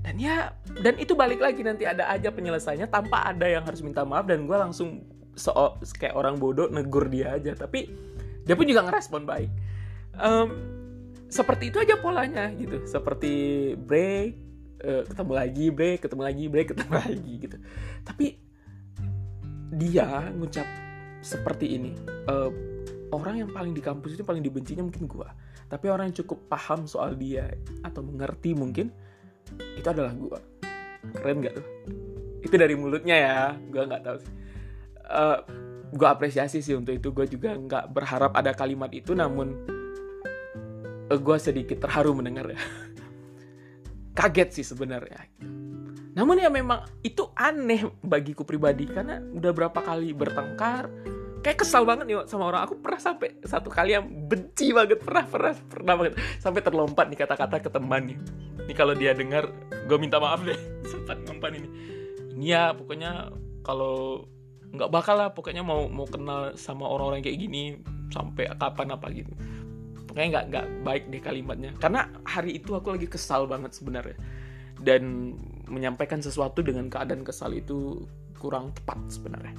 dan 0.00 0.16
ya 0.16 0.54
dan 0.80 0.96
itu 0.96 1.12
balik 1.12 1.42
lagi 1.42 1.60
nanti 1.66 1.84
ada 1.84 2.08
aja 2.08 2.30
penyelesaiannya 2.30 2.88
tanpa 2.88 3.26
ada 3.26 3.44
yang 3.44 3.66
harus 3.66 3.82
minta 3.82 4.06
maaf 4.06 4.24
dan 4.24 4.46
gue 4.46 4.56
langsung 4.56 5.02
so 5.36 5.52
kayak 6.00 6.16
orang 6.16 6.40
bodoh 6.40 6.72
negur 6.72 7.06
dia 7.12 7.36
aja. 7.36 7.52
Tapi 7.52 7.90
dia 8.42 8.54
pun 8.56 8.64
juga 8.64 8.86
ngerespon 8.88 9.22
baik. 9.28 9.50
Um, 10.16 10.48
seperti 11.28 11.68
itu 11.68 11.78
aja 11.82 12.00
polanya 12.00 12.48
gitu. 12.56 12.86
Seperti 12.88 13.74
break 13.76 14.45
uh, 14.86 15.02
ketemu 15.04 15.32
lagi 15.34 15.66
break 15.74 15.98
ketemu 16.06 16.22
lagi 16.22 16.44
break 16.46 16.66
ketemu 16.72 16.92
lagi 17.02 17.32
gitu. 17.42 17.56
Tapi 18.06 18.26
dia 19.74 20.30
ngucap 20.32 20.66
seperti 21.20 21.74
ini 21.74 21.90
uh, 22.30 22.48
orang 23.10 23.42
yang 23.42 23.50
paling 23.50 23.74
di 23.74 23.82
kampus 23.82 24.14
itu 24.14 24.22
paling 24.22 24.40
dibencinya 24.40 24.86
mungkin 24.86 25.10
gue 25.10 25.26
tapi 25.66 25.90
orang 25.90 26.10
yang 26.10 26.16
cukup 26.22 26.46
paham 26.46 26.86
soal 26.86 27.18
dia 27.18 27.50
atau 27.82 28.02
mengerti 28.06 28.54
mungkin 28.54 28.94
itu 29.74 29.86
adalah 29.86 30.14
gue 30.14 30.38
keren 31.14 31.42
gak 31.42 31.58
tuh? 31.58 31.66
Itu 32.42 32.54
dari 32.54 32.78
mulutnya 32.78 33.16
ya 33.18 33.38
gue 33.58 33.82
nggak 33.82 34.02
tahu 34.06 34.16
sih. 34.22 34.32
Uh, 35.06 35.18
eh, 35.18 35.38
gue 35.90 36.06
apresiasi 36.06 36.62
sih 36.62 36.74
untuk 36.78 36.94
itu. 36.94 37.10
Gue 37.10 37.26
juga 37.26 37.54
nggak 37.54 37.90
berharap 37.90 38.32
ada 38.38 38.54
kalimat 38.54 38.90
itu 38.94 39.14
namun 39.14 39.54
uh, 41.10 41.14
eh, 41.14 41.18
gue 41.18 41.36
sedikit 41.38 41.82
terharu 41.82 42.14
mendengar 42.14 42.46
ya 42.46 42.58
kaget 44.16 44.48
sih 44.56 44.66
sebenarnya. 44.66 45.20
Namun 46.16 46.40
ya 46.40 46.48
memang 46.48 46.88
itu 47.04 47.28
aneh 47.36 47.84
bagiku 48.00 48.42
pribadi 48.48 48.88
karena 48.88 49.20
udah 49.20 49.52
berapa 49.52 49.76
kali 49.76 50.16
bertengkar 50.16 50.88
kayak 51.44 51.60
kesal 51.60 51.84
banget 51.84 52.08
nih 52.08 52.24
sama 52.24 52.48
orang. 52.48 52.64
Aku 52.64 52.80
pernah 52.80 52.96
sampai 52.96 53.36
satu 53.44 53.68
kali 53.68 53.92
yang 53.92 54.08
benci 54.26 54.72
banget 54.72 55.04
pernah 55.04 55.28
pernah 55.28 55.52
pernah 55.52 55.94
banget. 56.00 56.16
Sampai 56.40 56.64
terlompat 56.64 57.12
nih 57.12 57.20
kata-kata 57.20 57.60
ke 57.60 57.68
teman 57.68 58.08
nih 58.08 58.18
ini 58.66 58.74
kalau 58.74 58.98
dia 58.98 59.14
dengar 59.14 59.46
gue 59.86 59.98
minta 60.00 60.18
maaf 60.18 60.42
deh. 60.42 60.58
Sempat 60.90 61.22
ngumpan 61.22 61.52
ini. 61.54 61.68
Ini 62.34 62.46
ya 62.50 62.64
pokoknya 62.74 63.30
kalau 63.62 64.26
nggak 64.74 64.90
bakal 64.90 65.14
lah 65.14 65.30
pokoknya 65.30 65.62
mau 65.62 65.86
mau 65.86 66.04
kenal 66.04 66.58
sama 66.58 66.90
orang-orang 66.90 67.22
kayak 67.22 67.38
gini 67.38 67.78
sampai 68.10 68.50
kapan 68.58 68.92
apa 68.92 69.06
gitu 69.14 69.32
pokoknya 70.16 70.32
nggak 70.32 70.46
nggak 70.48 70.66
baik 70.80 71.04
deh 71.12 71.20
kalimatnya. 71.20 71.70
Karena 71.76 72.08
hari 72.24 72.56
itu 72.56 72.72
aku 72.72 72.96
lagi 72.96 73.04
kesal 73.04 73.44
banget 73.44 73.76
sebenarnya. 73.76 74.16
Dan 74.80 75.36
menyampaikan 75.68 76.24
sesuatu 76.24 76.64
dengan 76.64 76.88
keadaan 76.88 77.20
kesal 77.20 77.52
itu 77.52 78.08
kurang 78.40 78.72
tepat 78.72 78.96
sebenarnya. 79.12 79.52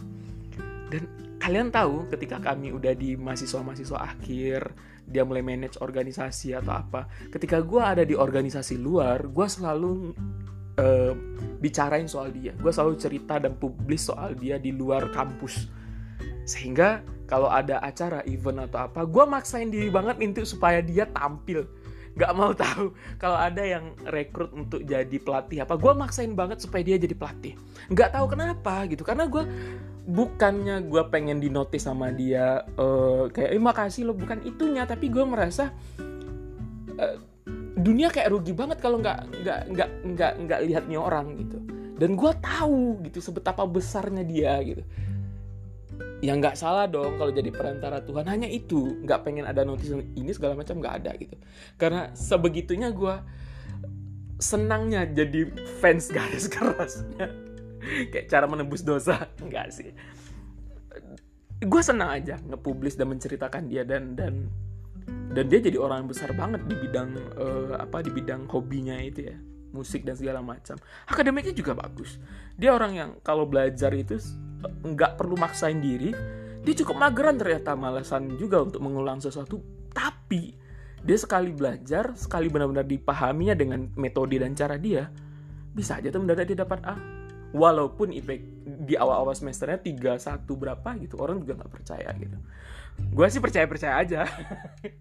Dan 0.90 1.06
kalian 1.38 1.70
tahu 1.70 2.10
ketika 2.10 2.42
kami 2.42 2.74
udah 2.74 2.98
di 2.98 3.14
mahasiswa-mahasiswa 3.14 4.02
akhir 4.02 4.74
dia 5.06 5.22
mulai 5.22 5.46
manage 5.46 5.78
organisasi 5.78 6.58
atau 6.58 6.74
apa 6.74 7.08
ketika 7.32 7.64
gue 7.64 7.80
ada 7.80 8.04
di 8.04 8.12
organisasi 8.12 8.76
luar 8.76 9.24
gue 9.30 9.48
selalu 9.48 10.18
uh, 10.82 11.14
bicarain 11.62 12.10
soal 12.10 12.34
dia. 12.34 12.58
Gue 12.58 12.74
selalu 12.74 12.98
cerita 12.98 13.38
dan 13.38 13.54
publis 13.62 14.10
soal 14.10 14.34
dia 14.34 14.58
di 14.58 14.74
luar 14.74 15.14
kampus. 15.14 15.70
Sehingga 16.50 17.06
kalau 17.28 17.52
ada 17.52 17.84
acara 17.84 18.24
event 18.24 18.64
atau 18.72 18.88
apa 18.88 19.04
gue 19.04 19.24
maksain 19.28 19.68
diri 19.68 19.92
banget 19.92 20.16
untuk 20.24 20.48
supaya 20.48 20.80
dia 20.80 21.04
tampil. 21.12 21.68
Gak 22.18 22.34
mau 22.34 22.50
tahu. 22.56 22.96
Kalau 23.22 23.38
ada 23.38 23.62
yang 23.62 23.94
rekrut 24.10 24.50
untuk 24.56 24.82
jadi 24.82 25.18
pelatih 25.22 25.68
apa 25.68 25.78
gue 25.78 25.94
maksain 25.94 26.34
banget 26.34 26.64
supaya 26.64 26.82
dia 26.82 26.98
jadi 26.98 27.14
pelatih. 27.14 27.54
Gak 27.94 28.16
tahu 28.16 28.32
kenapa 28.32 28.88
gitu 28.90 29.04
karena 29.04 29.28
gue 29.28 29.44
bukannya 30.08 30.88
gue 30.88 31.04
pengen 31.12 31.44
dinotis 31.44 31.84
sama 31.84 32.16
dia 32.16 32.64
uh, 32.80 33.28
kayak 33.28 33.52
eh 33.52 33.60
makasih 33.60 34.08
lo 34.08 34.16
bukan 34.16 34.40
itunya 34.48 34.88
tapi 34.88 35.12
gue 35.12 35.20
merasa 35.28 35.76
uh, 36.96 37.18
dunia 37.76 38.08
kayak 38.08 38.32
rugi 38.32 38.56
banget 38.56 38.80
kalau 38.80 39.04
nggak 39.04 39.28
nggak 39.44 39.60
nggak 39.68 39.90
nggak 40.16 40.34
nggak 40.48 40.60
lihat 40.64 40.84
orang 40.96 41.36
gitu. 41.38 41.60
Dan 41.98 42.14
gue 42.16 42.32
tahu 42.40 43.04
gitu 43.10 43.20
sebetapa 43.20 43.68
besarnya 43.68 44.24
dia 44.24 44.56
gitu 44.64 44.86
ya 46.18 46.34
nggak 46.34 46.58
salah 46.58 46.90
dong 46.90 47.18
kalau 47.22 47.30
jadi 47.30 47.50
perantara 47.54 48.02
Tuhan. 48.02 48.26
Hanya 48.26 48.50
itu 48.50 49.02
nggak 49.06 49.22
pengen 49.22 49.46
ada 49.46 49.62
notis 49.62 49.94
ini 49.94 50.32
segala 50.34 50.58
macam 50.58 50.82
nggak 50.82 50.96
ada 51.04 51.12
gitu. 51.18 51.36
Karena 51.78 52.10
sebegitunya 52.18 52.90
gue 52.90 53.16
senangnya 54.42 55.06
jadi 55.06 55.50
fans 55.82 56.10
garis 56.16 56.50
kerasnya. 56.50 57.30
Kayak 58.12 58.28
cara 58.30 58.46
menembus 58.50 58.82
dosa. 58.82 59.30
Enggak 59.42 59.74
sih. 59.74 59.94
Gue 61.58 61.82
senang 61.82 62.14
aja 62.14 62.38
ngepublis 62.42 62.98
dan 62.98 63.10
menceritakan 63.10 63.66
dia 63.70 63.82
dan 63.82 64.14
dan 64.14 64.50
dan 65.08 65.46
dia 65.48 65.60
jadi 65.62 65.78
orang 65.80 66.06
yang 66.06 66.10
besar 66.10 66.30
banget 66.34 66.62
di 66.66 66.76
bidang 66.78 67.10
uh, 67.38 67.74
apa 67.78 68.02
di 68.02 68.12
bidang 68.14 68.50
hobinya 68.50 68.98
itu 68.98 69.30
ya. 69.30 69.38
Musik 69.68 70.08
dan 70.08 70.16
segala 70.18 70.42
macam. 70.42 70.80
Akademiknya 71.06 71.54
juga 71.54 71.78
bagus. 71.78 72.18
Dia 72.56 72.74
orang 72.74 72.92
yang 72.98 73.10
kalau 73.22 73.46
belajar 73.46 73.94
itu 73.94 74.18
nggak 74.66 75.20
perlu 75.20 75.38
maksain 75.38 75.78
diri 75.78 76.12
dia 76.68 76.84
cukup 76.84 77.00
mageran 77.00 77.40
ternyata 77.40 77.80
malasan 77.80 78.36
juga 78.36 78.60
untuk 78.60 78.84
mengulang 78.84 79.24
sesuatu. 79.24 79.64
Tapi 79.88 80.52
dia 81.00 81.16
sekali 81.16 81.56
belajar 81.56 82.12
sekali 82.20 82.52
benar-benar 82.52 82.84
dipahaminya 82.84 83.56
dengan 83.56 83.88
metode 83.96 84.36
dan 84.36 84.52
cara 84.52 84.76
dia 84.76 85.08
bisa 85.72 85.96
aja 85.96 86.12
tuh 86.12 86.20
mendadak 86.20 86.44
dia 86.44 86.68
dapat 86.68 86.84
A. 86.84 87.00
Walaupun 87.56 88.12
IP 88.12 88.44
di 88.84 89.00
awal-awal 89.00 89.32
semesternya 89.32 89.80
tiga 89.80 90.20
satu 90.20 90.60
berapa 90.60 91.00
gitu 91.00 91.16
orang 91.24 91.40
juga 91.40 91.64
nggak 91.64 91.72
percaya 91.72 92.12
gitu. 92.20 92.36
Gue 93.16 93.32
sih 93.32 93.40
percaya 93.40 93.64
percaya 93.64 94.04
aja. 94.04 94.28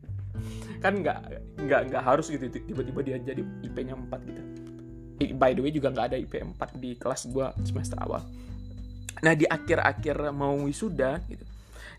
Kan 0.86 1.02
nggak 1.02 1.18
nggak 1.66 1.80
nggak 1.90 2.02
harus 2.06 2.30
gitu 2.30 2.46
tiba-tiba 2.46 3.02
dia 3.02 3.18
jadi 3.18 3.42
IP-nya 3.66 3.98
4 3.98 4.30
gitu. 4.30 4.42
By 5.34 5.58
the 5.58 5.66
way 5.66 5.74
juga 5.74 5.90
nggak 5.90 6.14
ada 6.14 6.16
IP 6.22 6.38
4 6.38 6.78
di 6.78 6.94
kelas 6.94 7.26
gue 7.26 7.50
semester 7.66 7.98
awal 7.98 8.22
nah 9.24 9.32
di 9.32 9.48
akhir-akhir 9.48 10.32
mau 10.36 10.56
wisuda 10.64 11.20
gitu 11.28 11.44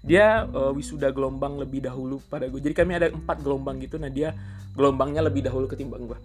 dia 0.06 0.45
uh, 0.45 0.71
wisuda 0.71 1.10
gelombang 1.10 1.58
lebih 1.58 1.84
dahulu 1.84 2.21
pada 2.30 2.45
gue 2.45 2.62
jadi 2.62 2.75
kami 2.77 2.91
ada 2.95 3.08
empat 3.12 3.41
gelombang 3.43 3.82
gitu. 3.82 3.97
Nah 3.97 4.08
dia 4.08 4.32
gelombangnya 4.77 5.25
lebih 5.25 5.43
dahulu 5.43 5.65
ketimbang 5.65 6.06
gue 6.06 6.19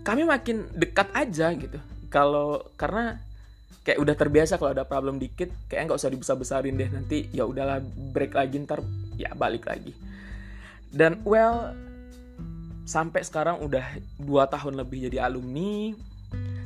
kami 0.00 0.24
makin 0.24 0.66
dekat 0.74 1.08
aja 1.12 1.52
gitu. 1.52 1.78
Kalau 2.10 2.66
karena 2.74 3.20
kayak 3.84 4.00
udah 4.00 4.14
terbiasa 4.16 4.58
kalau 4.58 4.74
ada 4.74 4.84
problem 4.84 5.20
dikit 5.20 5.52
kayak 5.70 5.88
nggak 5.88 6.00
usah 6.00 6.12
dibesar-besarin 6.12 6.74
deh. 6.76 6.88
Nanti 6.90 7.28
ya 7.30 7.44
udahlah 7.46 7.78
break 7.84 8.34
lagi 8.34 8.64
ntar 8.64 8.80
ya 9.20 9.32
balik 9.36 9.68
lagi. 9.68 9.92
Dan 10.90 11.22
well 11.22 11.76
sampai 12.88 13.22
sekarang 13.22 13.62
udah 13.62 13.84
dua 14.18 14.48
tahun 14.50 14.80
lebih 14.80 15.06
jadi 15.10 15.30
alumni. 15.30 15.94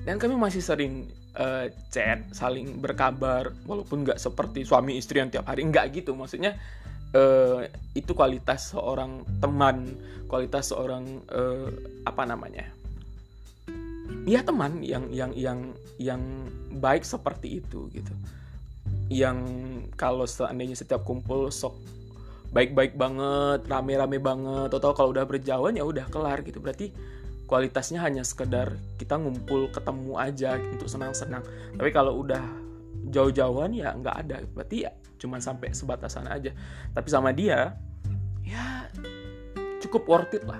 Dan 0.05 0.21
kami 0.21 0.37
masih 0.37 0.61
sering 0.61 1.09
uh, 1.39 1.67
chat 1.91 2.25
saling 2.35 2.79
berkabar 2.81 3.53
walaupun 3.69 4.07
nggak 4.07 4.19
seperti 4.19 4.67
suami 4.67 4.99
istri 4.99 5.21
yang 5.23 5.31
tiap 5.31 5.47
hari. 5.47 5.67
Nggak 5.67 6.03
gitu 6.03 6.15
maksudnya 6.15 6.59
uh, 7.15 7.63
itu 7.95 8.13
kualitas 8.13 8.75
seorang 8.75 9.23
teman 9.39 9.95
kualitas 10.27 10.75
seorang 10.75 11.23
uh, 11.31 11.71
apa 12.05 12.27
namanya 12.27 12.67
ya 14.25 14.41
teman 14.41 14.81
yang 14.81 15.09
yang 15.13 15.33
yang 15.37 15.59
yang 16.01 16.21
baik 16.81 17.05
seperti 17.05 17.61
itu 17.61 17.89
gitu. 17.93 18.13
Yang 19.13 19.39
kalau 20.01 20.25
seandainya 20.25 20.77
setiap 20.77 21.05
kumpul 21.05 21.53
sok 21.53 21.77
baik-baik 22.55 22.95
banget 22.97 23.67
rame-rame 23.69 24.17
banget 24.23 24.71
atau 24.73 24.95
kalau 24.97 25.13
udah 25.13 25.29
berjauhan 25.29 25.77
ya 25.77 25.85
udah 25.85 26.09
kelar 26.09 26.41
gitu. 26.41 26.61
Berarti 26.61 26.93
kualitasnya 27.55 28.03
hanya 28.03 28.27
sekedar 28.27 28.75
kita 28.99 29.15
ngumpul 29.15 29.71
ketemu 29.71 30.19
aja 30.19 30.59
untuk 30.59 30.91
senang-senang. 30.91 31.47
Tapi 31.79 31.95
kalau 31.95 32.27
udah 32.27 32.43
jauh-jauhan 33.15 33.71
ya 33.71 33.95
nggak 33.95 34.17
ada. 34.27 34.43
Berarti 34.51 34.83
ya 34.83 34.91
cuma 35.23 35.39
sampai 35.39 35.71
sebatasan 35.71 36.27
aja. 36.27 36.51
Tapi 36.91 37.07
sama 37.07 37.31
dia 37.31 37.79
ya 38.43 38.91
cukup 39.79 40.03
worth 40.11 40.35
it 40.35 40.43
lah. 40.51 40.59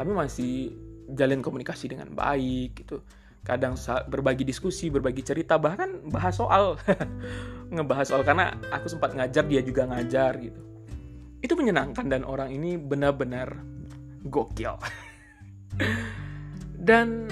Kami 0.00 0.16
masih 0.16 0.72
jalin 1.12 1.44
komunikasi 1.44 1.92
dengan 1.92 2.08
baik 2.16 2.80
gitu. 2.80 3.04
Kadang 3.44 3.76
berbagi 4.08 4.48
diskusi 4.48 4.88
berbagi 4.88 5.20
cerita 5.20 5.60
bahkan 5.60 6.00
bahas 6.08 6.40
soal. 6.40 6.80
Ngebahas 7.76 8.08
soal 8.08 8.24
karena 8.24 8.56
aku 8.72 8.88
sempat 8.88 9.12
ngajar 9.12 9.44
dia 9.44 9.60
juga 9.60 9.84
ngajar 9.84 10.32
gitu. 10.40 10.64
Itu 11.44 11.60
menyenangkan 11.60 12.08
dan 12.08 12.24
orang 12.24 12.56
ini 12.56 12.80
benar-benar 12.80 13.52
gokil 14.24 14.80
dan 16.88 17.28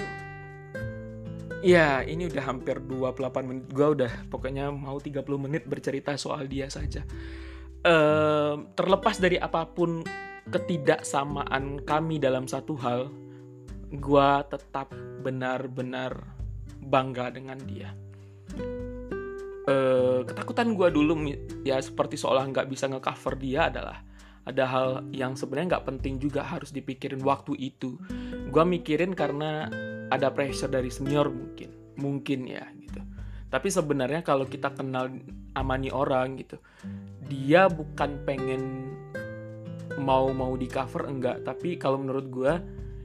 ya 1.65 2.05
ini 2.05 2.29
udah 2.31 2.43
hampir 2.43 2.79
28 2.79 3.49
menit 3.49 3.65
gue 3.71 3.87
udah 3.99 4.11
pokoknya 4.31 4.71
mau 4.71 4.95
30 4.95 5.25
menit 5.37 5.67
bercerita 5.67 6.15
soal 6.15 6.47
dia 6.47 6.71
saja 6.71 7.03
uh, 7.83 8.55
terlepas 8.75 9.19
dari 9.19 9.35
apa 9.39 9.67
pun 9.67 10.03
ketidaksamaan 10.49 11.85
kami 11.85 12.17
dalam 12.17 12.49
satu 12.49 12.73
hal 12.79 13.11
gue 13.89 14.31
tetap 14.49 14.93
benar-benar 15.25 16.21
bangga 16.77 17.33
dengan 17.33 17.57
dia. 17.65 17.89
Uh, 19.69 20.25
ketakutan 20.25 20.73
gue 20.73 20.89
dulu 20.89 21.13
ya 21.61 21.77
seperti 21.77 22.17
seolah 22.17 22.41
nggak 22.49 22.65
bisa 22.73 22.89
ngecover 22.89 23.37
dia 23.37 23.69
adalah 23.69 24.01
ada 24.49 24.65
hal 24.65 24.89
yang 25.13 25.37
sebenarnya 25.37 25.77
nggak 25.77 25.87
penting 25.95 26.17
juga 26.17 26.41
harus 26.41 26.73
dipikirin 26.73 27.21
waktu 27.21 27.53
itu. 27.55 28.01
Gue 28.49 28.63
mikirin 28.65 29.13
karena 29.13 29.69
ada 30.09 30.33
pressure 30.33 30.73
dari 30.73 30.89
senior 30.89 31.29
mungkin, 31.29 31.69
mungkin 32.01 32.49
ya 32.49 32.65
gitu. 32.81 33.01
Tapi 33.49 33.69
sebenarnya 33.69 34.25
kalau 34.25 34.49
kita 34.49 34.73
kenal 34.73 35.13
amani 35.53 35.93
orang 35.93 36.41
gitu, 36.41 36.57
dia 37.29 37.69
bukan 37.69 38.25
pengen 38.25 38.89
mau 40.01 40.33
mau 40.33 40.53
di 40.57 40.65
cover 40.65 41.05
enggak, 41.05 41.45
tapi 41.45 41.77
kalau 41.77 42.01
menurut 42.01 42.25
gue 42.29 42.53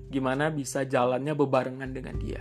gimana 0.08 0.48
bisa 0.48 0.86
jalannya 0.88 1.36
bebarengan 1.36 1.90
dengan 1.92 2.16
dia. 2.16 2.40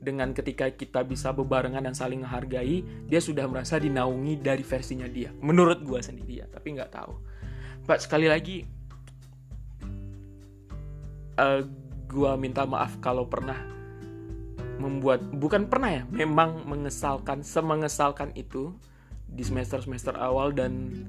Dengan 0.00 0.32
ketika 0.32 0.64
kita 0.72 1.04
bisa 1.04 1.28
bebarengan 1.36 1.84
dan 1.84 1.92
saling 1.92 2.24
menghargai, 2.24 3.04
dia 3.04 3.20
sudah 3.20 3.44
merasa 3.44 3.76
dinaungi 3.76 4.40
dari 4.40 4.64
versinya 4.64 5.04
dia. 5.04 5.28
Menurut 5.44 5.84
gue 5.84 6.00
sendiri 6.00 6.40
ya, 6.40 6.46
tapi 6.48 6.72
nggak 6.72 6.88
tahu. 6.88 7.12
Pak 7.90 8.06
sekali 8.06 8.30
lagi, 8.30 8.62
uh, 11.34 11.58
eh, 11.58 11.66
gue 12.06 12.32
minta 12.38 12.62
maaf 12.62 13.02
kalau 13.02 13.26
pernah 13.26 13.58
membuat 14.78 15.18
bukan 15.34 15.66
pernah 15.66 15.98
ya, 15.98 16.02
memang 16.06 16.70
mengesalkan 16.70 17.42
semengesalkan 17.42 18.30
itu 18.38 18.70
di 19.26 19.42
semester 19.42 19.82
semester 19.82 20.14
awal 20.14 20.54
dan 20.54 21.02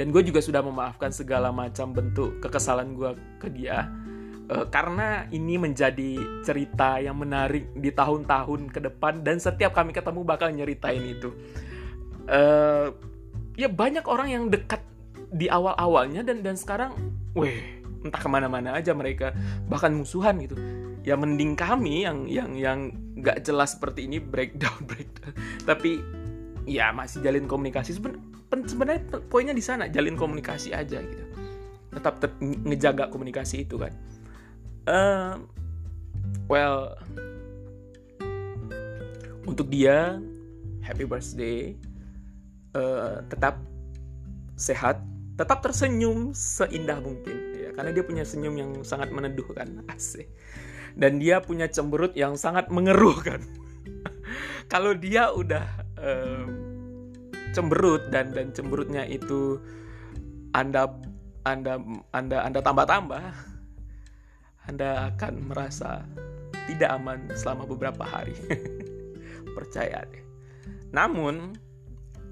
dan 0.00 0.08
gue 0.16 0.24
juga 0.24 0.40
sudah 0.40 0.64
memaafkan 0.64 1.12
segala 1.12 1.52
macam 1.52 1.92
bentuk 1.92 2.40
kekesalan 2.40 2.96
gue 2.96 3.12
ke 3.36 3.52
dia 3.52 3.92
uh, 4.48 4.64
karena 4.72 5.28
ini 5.28 5.60
menjadi 5.60 6.40
cerita 6.40 7.04
yang 7.04 7.20
menarik 7.20 7.68
di 7.76 7.92
tahun-tahun 7.92 8.72
ke 8.72 8.80
depan 8.80 9.20
dan 9.20 9.36
setiap 9.36 9.76
kami 9.76 9.92
ketemu 9.92 10.24
bakal 10.24 10.48
nyeritain 10.48 11.04
itu. 11.04 11.36
Uh, 12.24 12.96
ya 13.60 13.68
banyak 13.68 14.08
orang 14.08 14.32
yang 14.32 14.44
dekat 14.48 14.80
di 15.34 15.50
awal-awalnya 15.50 16.22
dan 16.22 16.46
dan 16.46 16.54
sekarang, 16.54 16.94
weh 17.34 17.82
entah 18.04 18.20
ke 18.20 18.28
mana-mana 18.28 18.76
aja 18.76 18.92
mereka 18.92 19.32
bahkan 19.66 19.90
musuhan 19.90 20.38
gitu. 20.44 20.54
Ya 21.02 21.16
mending 21.16 21.56
kami 21.56 22.04
yang 22.04 22.28
yang 22.28 22.54
yang 22.54 22.78
nggak 23.18 23.42
jelas 23.42 23.74
seperti 23.74 24.06
ini 24.06 24.22
breakdown 24.22 24.84
breakdown. 24.90 25.34
Tapi 25.66 25.98
ya 26.68 26.92
masih 26.94 27.24
jalin 27.24 27.48
komunikasi. 27.48 27.96
Sebenarnya 28.54 29.02
poinnya 29.26 29.56
di 29.56 29.64
sana 29.64 29.90
jalin 29.90 30.14
komunikasi 30.14 30.70
aja 30.70 31.00
gitu. 31.02 31.24
Tetap 31.90 32.22
ter 32.22 32.30
ngejaga 32.40 33.10
komunikasi 33.10 33.66
itu 33.66 33.80
kan. 33.80 33.92
Uh, 34.84 35.40
well 36.46 36.92
untuk 39.48 39.72
dia 39.72 40.20
happy 40.84 41.08
birthday. 41.08 41.72
Uh, 42.74 43.22
tetap 43.30 43.62
sehat 44.58 44.98
tetap 45.34 45.62
tersenyum 45.62 46.30
seindah 46.34 47.02
mungkin 47.02 47.36
ya 47.58 47.70
karena 47.74 47.90
dia 47.90 48.04
punya 48.06 48.24
senyum 48.26 48.54
yang 48.54 48.70
sangat 48.86 49.10
meneduhkan 49.10 49.82
asik 49.94 50.30
dan 50.94 51.18
dia 51.18 51.42
punya 51.42 51.66
cemberut 51.66 52.14
yang 52.14 52.38
sangat 52.38 52.70
mengeruhkan 52.70 53.42
kalau 54.72 54.94
dia 54.94 55.30
udah 55.34 55.66
um, 55.98 56.48
cemberut 57.50 58.10
dan 58.14 58.30
dan 58.30 58.54
cemberutnya 58.54 59.06
itu 59.06 59.58
anda 60.54 60.86
anda 61.42 61.82
anda 62.14 62.38
anda 62.46 62.60
tambah 62.62 62.86
tambah 62.86 63.22
anda 64.64 65.12
akan 65.12 65.52
merasa 65.52 66.08
tidak 66.64 66.90
aman 66.96 67.28
selama 67.36 67.68
beberapa 67.68 68.04
hari. 68.04 68.36
Percaya 69.56 70.04
deh. 70.08 70.24
Namun, 70.90 71.52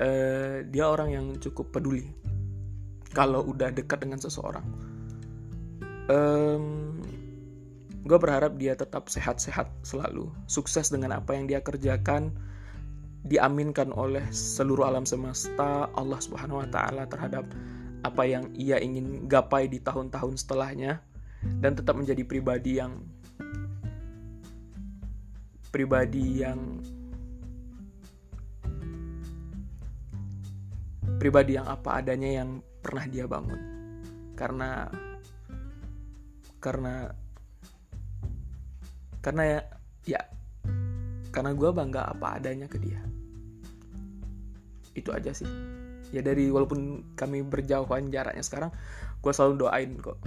eh, 0.00 0.64
dia 0.66 0.88
orang 0.88 1.12
yang 1.12 1.26
cukup 1.38 1.70
peduli. 1.76 2.08
Kalau 3.12 3.44
udah 3.44 3.68
dekat 3.68 4.00
dengan 4.00 4.16
seseorang, 4.16 4.64
um, 6.08 6.96
gue 8.02 8.18
berharap 8.18 8.56
dia 8.56 8.72
tetap 8.72 9.12
sehat-sehat 9.12 9.68
selalu, 9.84 10.32
sukses 10.48 10.88
dengan 10.88 11.20
apa 11.20 11.36
yang 11.36 11.44
dia 11.44 11.60
kerjakan, 11.60 12.32
diaminkan 13.28 13.94
oleh 13.94 14.24
seluruh 14.32 14.88
alam 14.88 15.06
semesta, 15.06 15.86
Allah 15.94 16.18
Subhanahu 16.18 16.64
wa 16.64 16.68
Ta'ala 16.72 17.06
terhadap 17.06 17.46
apa 18.02 18.22
yang 18.26 18.50
ia 18.58 18.82
ingin 18.82 19.30
gapai 19.30 19.70
di 19.70 19.78
tahun-tahun 19.78 20.42
setelahnya 20.42 20.98
dan 21.62 21.78
tetap 21.78 21.94
menjadi 21.94 22.26
pribadi 22.26 22.82
yang 22.82 22.98
pribadi 25.70 26.42
yang 26.42 26.58
pribadi 31.22 31.54
yang 31.54 31.66
apa 31.70 32.02
adanya 32.02 32.42
yang 32.42 32.50
pernah 32.82 33.06
dia 33.06 33.24
bangun. 33.30 33.60
Karena 34.34 34.90
karena 36.58 37.10
karena 39.22 39.42
ya 39.46 39.60
ya 40.02 40.20
karena 41.30 41.54
gue 41.54 41.70
bangga 41.70 42.10
apa 42.10 42.42
adanya 42.42 42.66
ke 42.66 42.76
dia. 42.82 43.00
Itu 44.92 45.14
aja 45.14 45.30
sih. 45.32 45.48
Ya 46.12 46.20
dari 46.20 46.52
walaupun 46.52 47.14
kami 47.16 47.40
berjauhan 47.46 48.12
jaraknya 48.12 48.44
sekarang 48.44 48.74
gue 49.22 49.32
selalu 49.32 49.54
doain 49.64 49.90
kok. 50.02 50.18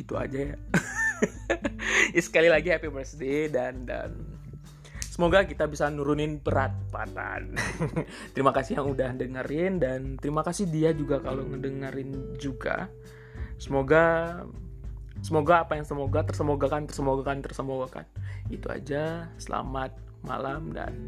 Itu 0.00 0.18
aja 0.18 0.56
ya. 0.56 0.56
ya 2.16 2.22
sekali 2.24 2.48
lagi 2.50 2.72
happy 2.72 2.90
birthday 2.90 3.46
dan 3.46 3.86
dan 3.86 4.33
semoga 5.14 5.46
kita 5.46 5.70
bisa 5.70 5.86
nurunin 5.94 6.42
berat 6.42 6.74
badan. 6.90 7.54
terima 8.34 8.50
kasih 8.50 8.82
yang 8.82 8.90
udah 8.90 9.14
dengerin 9.14 9.78
dan 9.78 10.18
terima 10.18 10.42
kasih 10.42 10.66
dia 10.66 10.90
juga 10.90 11.22
kalau 11.22 11.46
ngedengerin 11.46 12.34
juga. 12.34 12.90
Semoga 13.62 14.42
semoga 15.22 15.62
apa 15.62 15.78
yang 15.78 15.86
semoga 15.86 16.26
tersemogakan 16.26 16.90
tersemogakan 16.90 17.38
tersemogakan. 17.46 18.06
Itu 18.50 18.66
aja. 18.74 19.30
Selamat 19.38 19.94
malam 20.26 20.74
dan 20.74 20.98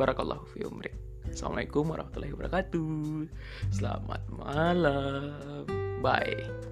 barakallahu 0.00 0.48
fi 0.56 0.64
umrik. 0.64 0.96
Assalamualaikum 1.28 1.92
warahmatullahi 1.92 2.32
wabarakatuh. 2.32 3.28
Selamat 3.76 4.24
malam. 4.32 5.68
Bye. 6.00 6.71